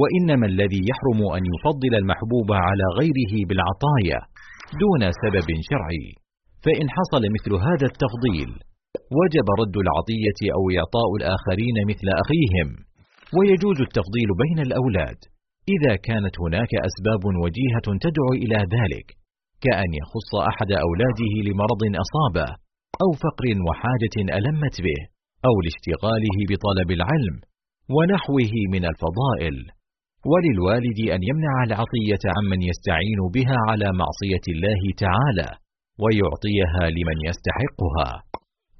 [0.00, 4.20] وإنما الذي يحرم أن يفضل المحبوب على غيره بالعطايا
[4.82, 6.25] دون سبب شرعي.
[6.66, 8.50] فإن حصل مثل هذا التفضيل
[9.20, 12.68] وجب رد العطية أو إعطاء الآخرين مثل أخيهم
[13.36, 15.18] ويجوز التفضيل بين الأولاد.
[15.74, 19.06] إذا كانت هناك أسباب وجيهة تدعو إلى ذلك
[19.64, 22.48] كأن يخص أحد أولاده لمرض أصابه
[23.02, 25.00] أو فقر وحاجة ألمت به
[25.48, 27.36] أو لاشتغاله بطلب العلم
[27.94, 29.56] ونحوه من الفضائل.
[30.30, 35.48] وللوالد أن يمنع العطية عمن يستعين بها على معصية الله تعالى.
[36.02, 38.10] ويعطيها لمن يستحقها.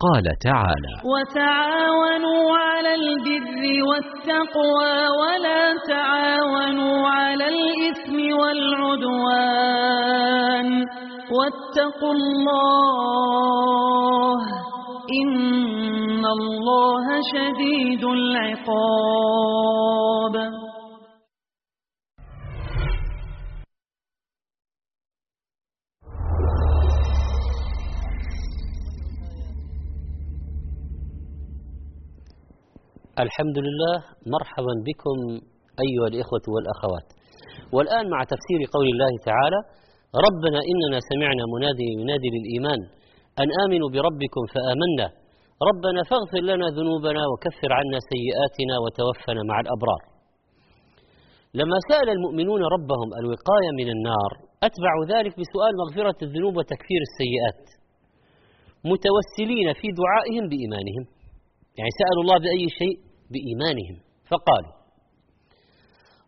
[0.01, 9.77] قال تعالى وتعاونوا على البر والتقوى ولا تعاونوا على الإثم والعدوان.
[11.37, 13.17] واتقوا الله
[15.23, 19.57] إن الله شديد العقاب.
[33.25, 33.97] الحمد لله
[34.35, 35.19] مرحبا بكم
[35.85, 37.09] أيها الإخوة والأخوات.
[37.75, 39.61] والآن مع تفسير قول الله تعالى
[40.27, 42.81] ربنا إننا سمعنا منادي ينادي للإيمان
[43.43, 45.07] أن آمنوا بربكم فآمنا.
[45.71, 50.03] ربنا فاغفر لنا ذنوبنا وكفر عنا سيئاتنا وتوفنا مع الأبرار.
[51.61, 54.31] لما سأل المؤمنون ربهم الوقاية من النار
[54.67, 57.63] أتبعوا ذلك بسؤال مغفرة الذنوب وتكفير السيئات.
[58.91, 61.05] متوسلين في دعائهم بإيمانهم.
[61.79, 62.97] يعني سألوا الله بأي شيء؟
[63.31, 63.97] بإيمانهم.
[64.31, 64.77] فقالوا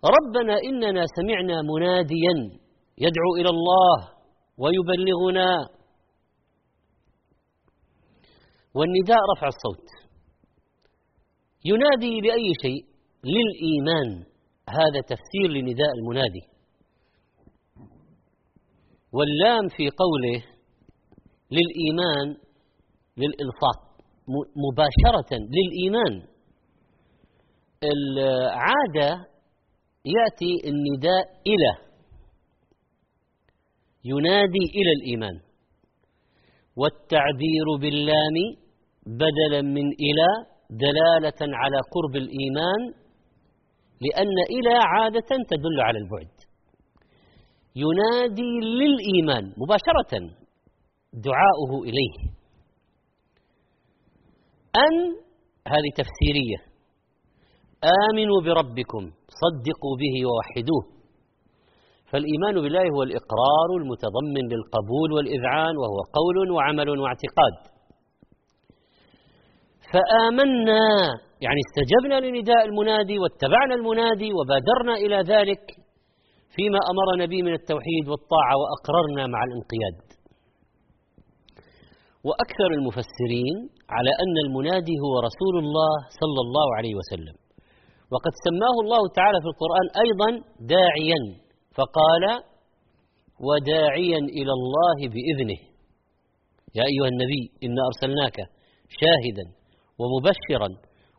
[0.04, 2.34] ربنا إننا سمعنا مناديا
[2.98, 3.98] يدعو إلى الله
[4.58, 5.68] ويبلغنا.
[8.74, 9.86] والنداء رفع الصوت.
[11.64, 12.84] ينادي بأي شيء؟
[13.24, 14.24] للإيمان.
[14.68, 16.42] هذا تفسير لنداء المنادي.
[19.12, 20.44] واللام في قوله
[21.50, 22.36] للإيمان
[23.16, 23.87] للإلصاق
[24.66, 26.28] مباشرة للإيمان.
[27.84, 29.10] العادة
[30.04, 31.72] يأتي النداء إلى
[34.04, 35.40] ينادي إلى الإيمان.
[36.76, 38.36] والتعبير باللام
[39.06, 40.28] بدلا من إلى
[40.70, 42.80] دلالة على قرب الإيمان
[44.00, 46.30] لأن إلى عادة تدل على البعد.
[47.76, 50.12] ينادي للإيمان مباشرة
[51.12, 52.37] دعاؤه إليه.
[54.76, 54.94] أن
[55.68, 56.58] هذه تفسيرية
[57.84, 59.02] آمنوا بربكم
[59.42, 60.84] صدقوا به ووحدوه.
[62.10, 67.54] فالإيمان بالله هو الإقرار المتضمن للقبول والإذعان وهو قول وعمل واعتقاد.
[69.92, 70.84] فآمنا
[71.40, 75.62] يعني استجبنا لنداء المنادي واتبعنا المنادي وبادرنا إلى ذلك
[76.56, 80.07] فيما أمرنا به من التوحيد والطاعة وأقررنا مع الانقياد.
[82.26, 83.56] وأكثر المفسرين
[83.96, 87.36] على أن المنادي هو رسول الله صلى الله عليه وسلم.
[88.12, 90.30] وقد سماه الله تعالى في القرآن أيضا
[90.74, 91.20] داعيا
[91.76, 92.24] فقال
[93.48, 95.60] وداعيا إلى الله بإذنه.
[96.78, 98.36] يا أيها النبي إنا أرسلناك
[99.00, 99.46] شاهدا
[100.00, 100.70] ومبشرا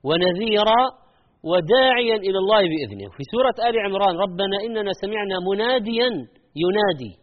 [0.07, 0.81] ونذيرا
[1.51, 3.07] وداعيا إلى الله بإذنه.
[3.15, 6.09] في سورة آل عمران ربنا إننا سمعنا مناديا
[6.63, 7.13] ينادي.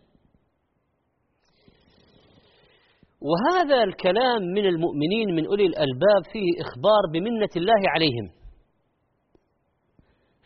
[3.21, 8.31] وهذا الكلام من المؤمنين من أولي الألباب فيه إخبار بمنة الله عليهم.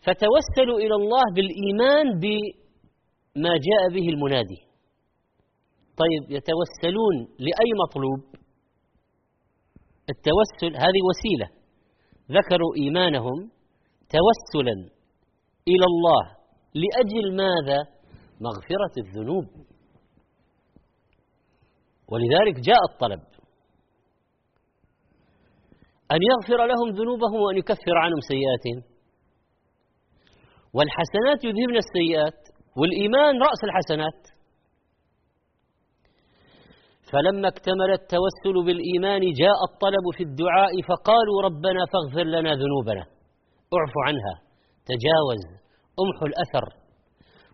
[0.05, 2.19] فتوسلوا إلى الله بالإيمان
[3.35, 4.61] ما جاء به المنادي.
[5.97, 8.41] طيب يتوسلون لأي مطلوب؟
[10.09, 11.61] التوسل هذه وسيلة.
[12.31, 13.51] ذكروا إيمانهم
[14.09, 14.75] توسلا
[15.67, 16.23] إلى الله
[16.75, 17.79] لأجل ماذا؟
[18.41, 19.45] مغفرة الذنوب.
[22.11, 23.21] ولذلك جاء الطلب
[26.13, 28.79] أن يغفر لهم ذنوبهم وأن يكفر عنهم سيئاتهم.
[30.73, 32.39] والحسنات يذهبن السيئات
[32.77, 34.21] والإيمان رأس الحسنات.
[37.11, 43.03] فلما اكتمل التوسل بالإيمان جاء الطلب في الدعاء فقالوا ربنا فاغفر لنا ذنوبنا
[43.77, 44.35] اعف عنها
[44.91, 45.43] تجاوز
[46.03, 46.65] امحو الأثر.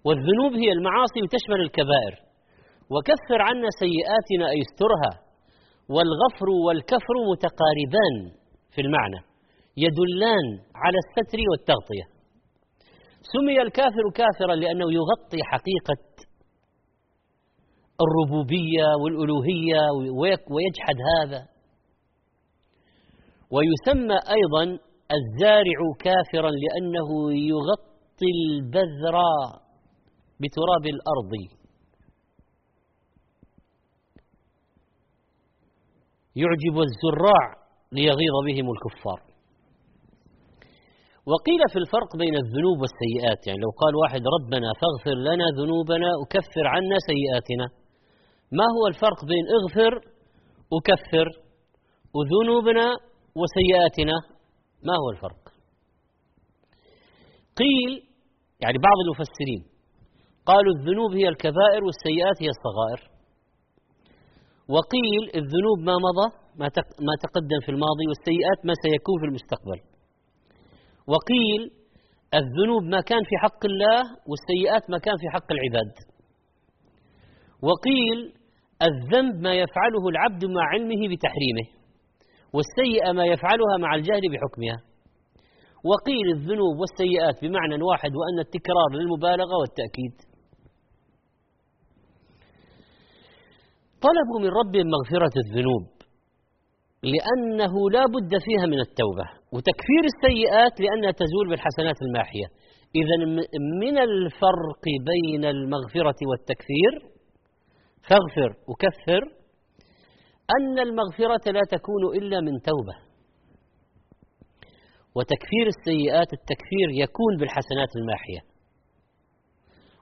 [0.05, 2.26] والذنوب هي المعاصي وتشمل الكبائر.
[2.93, 5.13] وكفر عنا سيئاتنا أي استرها
[5.89, 8.15] والغفر والكفر متقاربان
[8.73, 9.19] في المعنى
[9.77, 12.05] يدلان على الستر والتغطية.
[13.33, 16.03] سمي الكافر كافرا لأنه يغطي حقيقة
[18.05, 19.81] الربوبية والألوهية
[20.53, 21.41] ويجحد هذا.
[23.53, 24.63] ويسمى أيضا
[25.17, 27.09] الزارع كافرا لأنه
[27.51, 29.17] يغطي البذر
[30.41, 31.56] بتراب الأرض.
[36.41, 37.45] يعجب الزراع
[37.91, 39.19] ليغيظ بهم الكفار.
[41.31, 46.65] وقيل في الفرق بين الذنوب والسيئات يعني لو قال واحد ربنا فاغفر لنا ذنوبنا وكفر
[46.75, 47.67] عنا سيئاتنا
[48.51, 49.93] ما هو الفرق بين اغفر
[50.73, 51.27] وكفر
[52.15, 52.87] وذنوبنا
[53.39, 54.17] وسيئاتنا؟
[54.87, 55.43] ما هو الفرق؟
[57.61, 57.91] قيل
[58.59, 59.61] يعني بعض المفسرين
[60.45, 63.16] قالوا الذنوب هي الكبائر والسيئات هي الصغائر.
[64.75, 66.27] وقيل الذنوب ما مضى
[67.07, 69.79] ما تقدم في الماضي والسيئات ما سيكون في المستقبل.
[71.13, 71.61] وقيل
[72.39, 73.99] الذنوب ما كان في حق الله
[74.29, 75.93] والسيئات ما كان في حق العباد.
[77.67, 78.19] وقيل
[78.89, 81.67] الذنب ما يفعله العبد مع علمه بتحريمه
[82.55, 84.77] والسيئة ما يفعلها مع الجهل بحكمها.
[85.91, 90.15] وقيل الذنوب والسيئات بمعنى واحد وأن التكرار للمبالغة والتأكيد.
[94.05, 95.97] طلبوا من ربهم مغفرة الذنوب
[97.03, 102.47] لأنه لا بد فيها من التوبة وتكفير السيئات لأنها تزول بالحسنات الماحية.
[102.95, 103.17] إذا
[103.81, 106.93] من الفرق بين المغفرة والتكفير
[108.09, 109.21] فاغفر وكفر
[110.59, 112.95] أن المغفرة لا تكون إلا من توبة.
[115.15, 118.39] وتكفير السيئات التكفير يكون بالحسنات الماحية.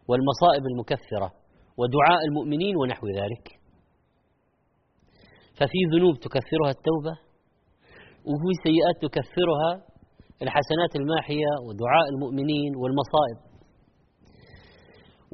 [0.07, 1.31] والمصائب المكفرة
[1.77, 3.54] ودعاء المؤمنين ونحو ذلك.
[5.57, 7.13] ففي ذنوب تكفرها التوبة
[8.29, 9.71] وفي سيئات تكفرها
[10.45, 13.37] الحسنات الماحية ودعاء المؤمنين والمصائب.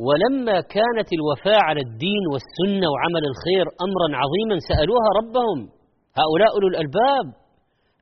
[0.07, 5.59] ولما كانت الوفاء على الدين والسنة وعمل الخير امرا عظيما سألوها ربهم
[6.19, 7.25] هؤلاء أولو الألباب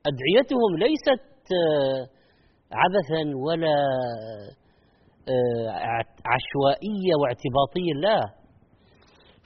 [0.10, 1.24] أدعيتهم ليست
[1.62, 2.02] آه،
[2.82, 3.78] عبثا ولا
[5.30, 5.68] آه،
[6.34, 8.39] عشوائية واعتباطية لا.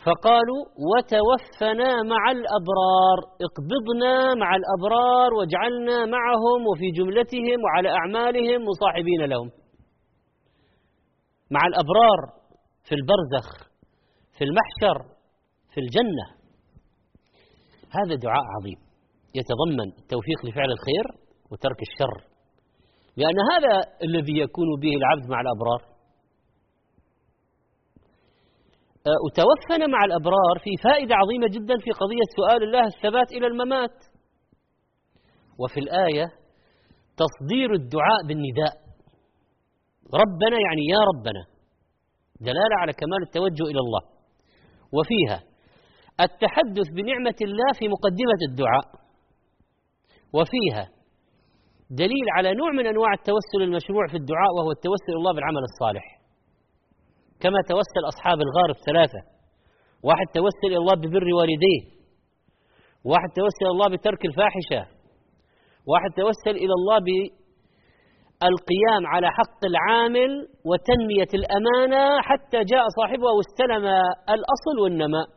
[0.05, 9.49] فقالوا وتوفنا مع الأبرار اقبضنا مع الأبرار واجعلنا معهم وفي جملتهم وعلى أعمالهم مصاحبين لهم.
[11.51, 12.19] مع الأبرار
[12.83, 13.47] في البرزخ
[14.37, 14.97] في المحشر
[15.73, 16.25] في الجنة.
[17.97, 18.79] هذا دعاء عظيم.
[19.35, 21.05] يتضمن التوفيق لفعل الخير
[21.51, 22.33] وترك الشر.
[23.17, 23.73] لأن هذا
[24.03, 25.92] الذي يكون به العبد مع الأبرار
[29.25, 33.97] وتوفنا مع الأبرار في فائدة عظيمة جدا في قضية سؤال الله الثبات إلى الممات.
[35.59, 36.27] وفي الآية
[37.23, 38.75] تصدير الدعاء بالنداء.
[40.21, 41.43] ربنا يعني يا ربنا.
[42.41, 44.01] دلالة على كمال التوجه إلى الله.
[44.97, 45.39] وفيها
[46.25, 48.87] التحدث بنعمة الله في مقدمة الدعاء.
[50.33, 50.85] وفيها
[51.89, 56.22] دليل على نوع من أنواع التوسل المشروع في الدعاء وهو التوسل الله بالعمل الصالح.
[57.43, 59.21] كما توسل أصحاب الغار الثلاثة.
[60.07, 61.81] واحد توسل إلى الله ببر والديه.
[63.11, 64.81] واحد توسل إلى الله بترك الفاحشة.
[65.91, 66.97] واحد توسل إلى الله
[68.51, 70.31] القيام على حق العامل
[70.69, 73.85] وتنمية الأمانة حتى جاء صاحبها واستلم
[74.35, 75.27] الأصل والنماء.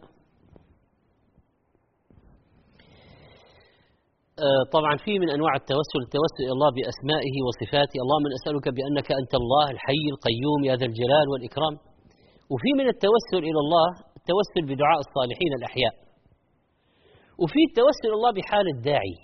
[4.47, 7.99] آه، طبعا في من أنواع التوسل التوسل إلى الله بأسمائه وصفاته.
[8.05, 11.75] اللهم أسألك بأنك أنت الله الحي القيوم يا ذا الجلال والإكرام.
[12.53, 13.89] وفي من التوسل إلى الله
[14.19, 15.95] التوسل بدعاء الصالحين الأحياء.
[17.43, 19.17] وفي التوسل الله بحال الداعي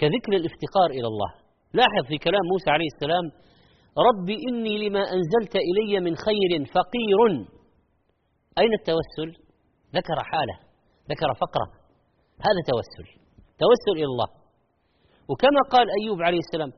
[0.00, 1.30] كذكر الافتقار إلى الله.
[1.78, 3.26] لاحظ في كلام موسى عليه السلام
[4.08, 7.18] رب إني لما أنزلت إلي من خير فقير.
[8.58, 9.30] أين التوسل؟
[9.96, 10.56] ذكر حالة
[11.10, 11.68] ذكر فقرة.
[12.46, 13.06] هذا توسل
[13.62, 14.28] توسل إلى الله.
[15.30, 16.70] وكما قال أيوب عليه السلام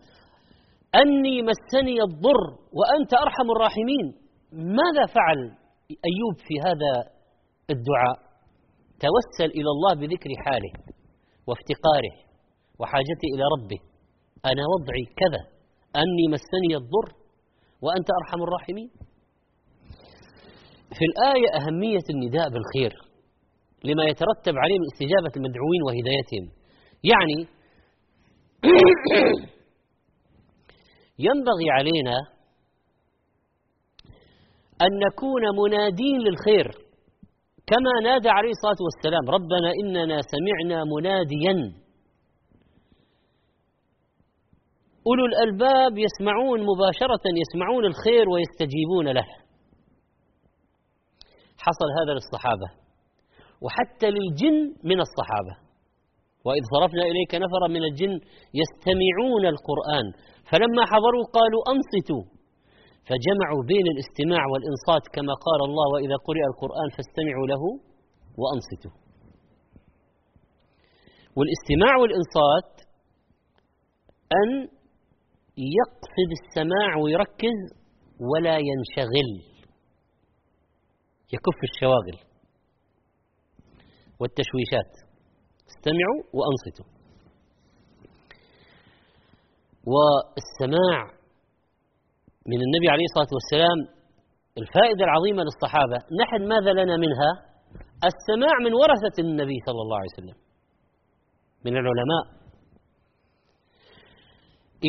[1.02, 2.44] أني مسني الضر
[2.78, 4.25] وأنت أرحم الراحمين.
[4.52, 5.38] ماذا فعل
[5.90, 7.10] أيوب في هذا
[7.70, 8.26] الدعاء؟
[9.00, 10.72] توسل إلى الله بذكر حاله
[11.46, 12.14] وافتقاره
[12.78, 13.80] وحاجته إلى ربه.
[14.44, 15.42] أنا وضعي كذا
[15.96, 17.08] أني مسني الضر
[17.82, 18.90] وأنت أرحم الراحمين.
[20.98, 22.92] في الآية أهمية النداء بالخير
[23.84, 26.46] لما يترتب عليه من استجابة المدعوين وهدايتهم.
[27.04, 27.48] يعني
[31.26, 32.35] ينبغي علينا
[34.82, 36.86] أن نكون منادين للخير
[37.66, 41.72] كما نادى عليه الصلاة والسلام ربنا إننا سمعنا مناديا.
[45.06, 49.26] أولو الألباب يسمعون مباشرة يسمعون الخير ويستجيبون له.
[51.58, 52.68] حصل هذا للصحابة
[53.62, 55.54] وحتى للجن من الصحابة.
[56.44, 58.20] وإذ صرفنا إليك نفرا من الجن
[58.60, 60.06] يستمعون القرآن
[60.50, 62.35] فلما حضروا قالوا أنصتوا.
[63.08, 67.62] فجمعوا بين الاستماع والإنصات كما قال الله وإذا قرئ القرآن فاستمعوا له
[68.40, 68.94] وأنصتوا.
[71.36, 72.72] والاستماع والإنصات
[74.40, 74.48] أن
[75.78, 77.58] يقصد السماع ويركز
[78.30, 79.30] ولا ينشغل.
[81.32, 82.18] يكف الشواغل
[84.20, 84.92] والتشويشات.
[85.70, 86.88] استمعوا وأنصتوا.
[89.92, 91.15] والسماع
[92.52, 93.78] من النبي عليه الصلاة والسلام
[94.62, 95.98] الفائدة العظيمة للصحابة.
[96.22, 97.30] نحن ماذا لنا منها؟
[98.10, 100.38] السماع من ورثة النبي صلى الله عليه وسلم
[101.66, 102.24] من العلماء.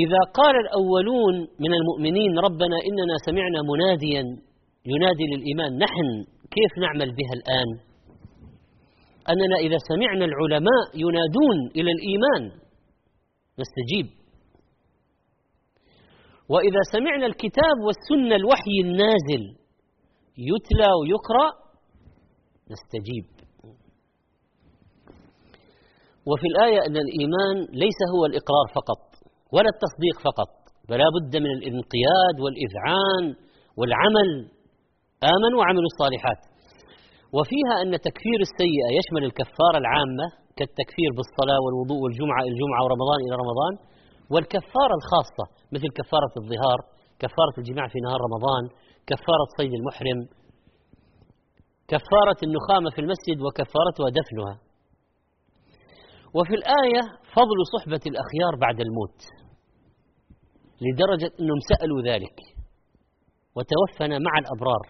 [0.04, 4.24] إذا قال الأولون من المؤمنين ربنا إننا سمعنا مناديا
[4.94, 6.08] ينادي للإيمان نحن
[6.56, 7.70] كيف نعمل بها الآن؟
[9.32, 12.44] أننا إذا سمعنا العلماء ينادون إلى الإيمان
[13.62, 14.08] نستجيب.
[16.50, 19.44] وإذا سمعنا الكتاب والسنة الوحي النازل
[20.50, 21.48] يتلى ويقرأ
[22.72, 23.28] نستجيب.
[26.30, 29.02] وفي الآية أن الإيمان ليس هو الإقرار فقط
[29.54, 30.52] ولا التصديق فقط
[30.90, 33.26] بل بد من الانقياد والإذعان
[33.78, 34.30] والعمل.
[35.36, 36.42] آمنوا وعملوا الصالحات.
[37.38, 40.26] وفيها أن تكفير السيئة يشمل الكفارة العامة
[40.58, 43.74] كالتكفير بالصلاة والوضوء والجمعة الجمعة ورمضان إلى رمضان
[44.34, 46.80] والكفارة الخاصة مثل كفارة الظهار
[47.20, 48.64] كفارة الجماع في نهار رمضان
[49.08, 50.20] كفارة صيد المحرم
[51.88, 54.56] كفارة النخامة في المسجد وكفارتها دفنها.
[56.38, 57.02] وفي الآية
[57.36, 59.20] فضل صحبة الأخيار بعد الموت
[60.84, 62.38] لدرجة أنهم سألوا ذلك
[63.56, 64.84] وتوفنا مع الأبرار.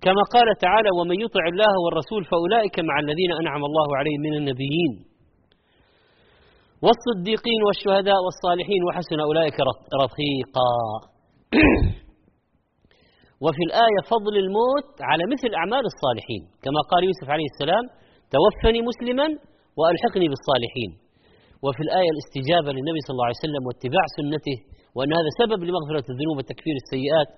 [0.00, 5.07] كما قال تعالى ومن يطع الله والرسول فأولئك مع الذين أنعم الله عليهم من النبيين
[6.84, 9.58] والصديقين والشهداء والصالحين وحسن أولئك
[10.02, 10.72] رفيقا.
[13.44, 16.42] وفي الآية فضل الموت على مثل أعمال الصالحين.
[16.64, 17.84] كما قال يوسف عليه السلام
[18.34, 19.26] توفني مسلما
[19.78, 20.90] وألحقني بالصالحين.
[21.64, 24.56] وفي الآية الاستجابة للنبي صلى الله عليه وسلم واتباع سنته
[24.96, 27.28] وأن هذا سبب لمغفرة الذنوب وتكفير السيئات.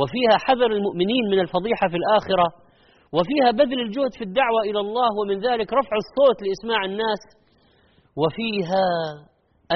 [0.00, 2.46] وفيها حذر المؤمنين من الفضيحة في الآخرة.
[3.16, 7.22] وفيها بذل الجهد في الدعوة إلى الله ومن ذلك رفع الصوت لإسماع الناس.
[8.20, 8.86] وفيها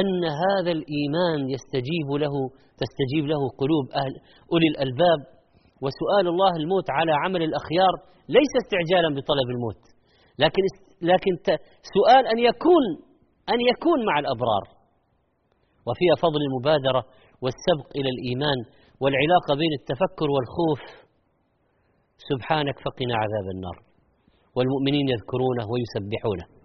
[0.01, 2.35] أن هذا الإيمان يستجيب له
[2.83, 4.13] تستجيب له قلوب أهل
[4.53, 5.21] أولي الألباب.
[5.85, 7.95] وسؤال الله الموت على عمل الأخيار
[8.29, 9.83] ليس استعجالا بطلب الموت.
[10.39, 10.63] لكن
[11.03, 11.33] لكن
[11.97, 12.85] سؤال أن يكون
[13.55, 14.65] أن يكون مع الأبرار.
[15.87, 17.03] وفيها فضل المبادرة
[17.43, 18.59] والسبق إلى الإيمان
[19.01, 20.83] والعلاقة بين التفكر والخوف.
[22.31, 23.77] سبحانك فقنا عذاب النار.
[24.57, 26.56] والمؤمنين يذكرونه ويسبحونه.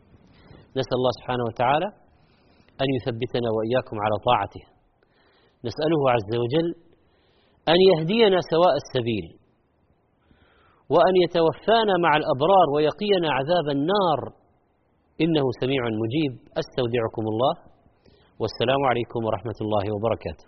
[0.80, 1.90] نسأل الله سبحانه وتعالى
[2.82, 4.64] أن يثبتنا وإياكم على طاعته.
[5.68, 6.68] نسأله عز وجل
[7.74, 9.26] أن يهدينا سواء السبيل
[10.94, 14.20] وأن يتوفانا مع الأبرار ويقينا عذاب النار.
[15.24, 16.34] إنه سميع مجيب.
[16.62, 17.54] أستودعكم الله.
[18.42, 20.46] والسلام عليكم ورحمة الله وبركاته.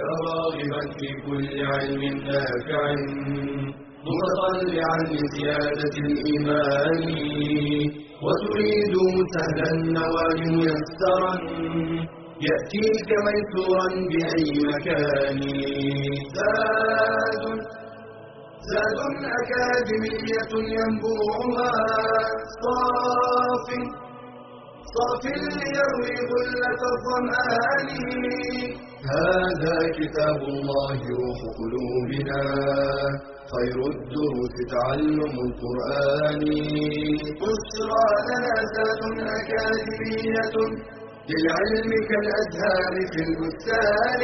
[0.00, 2.82] يا راغبا في كل علم نافع.
[4.08, 7.00] متطلعا لزيادة الإيمان.
[8.24, 8.94] وتريد
[9.34, 11.32] سهلا النوال ميسرا
[12.46, 15.40] يأتيك ميسورا بأي مكان.
[16.36, 17.44] زاد
[18.70, 18.98] زاد
[19.40, 21.72] أكاديمية ينبوعها.
[22.62, 23.68] صاف
[24.94, 25.24] صافٍ
[25.60, 27.88] ليروي غلة الظمآن.
[29.14, 32.42] هذا كتاب الله روح قلوبنا.
[33.52, 36.42] خير الدروس تعلم القرآن.
[37.40, 39.00] بشرى جنازات
[39.38, 40.56] أكاديمية
[41.30, 44.20] للعلم كالأزهار في البستان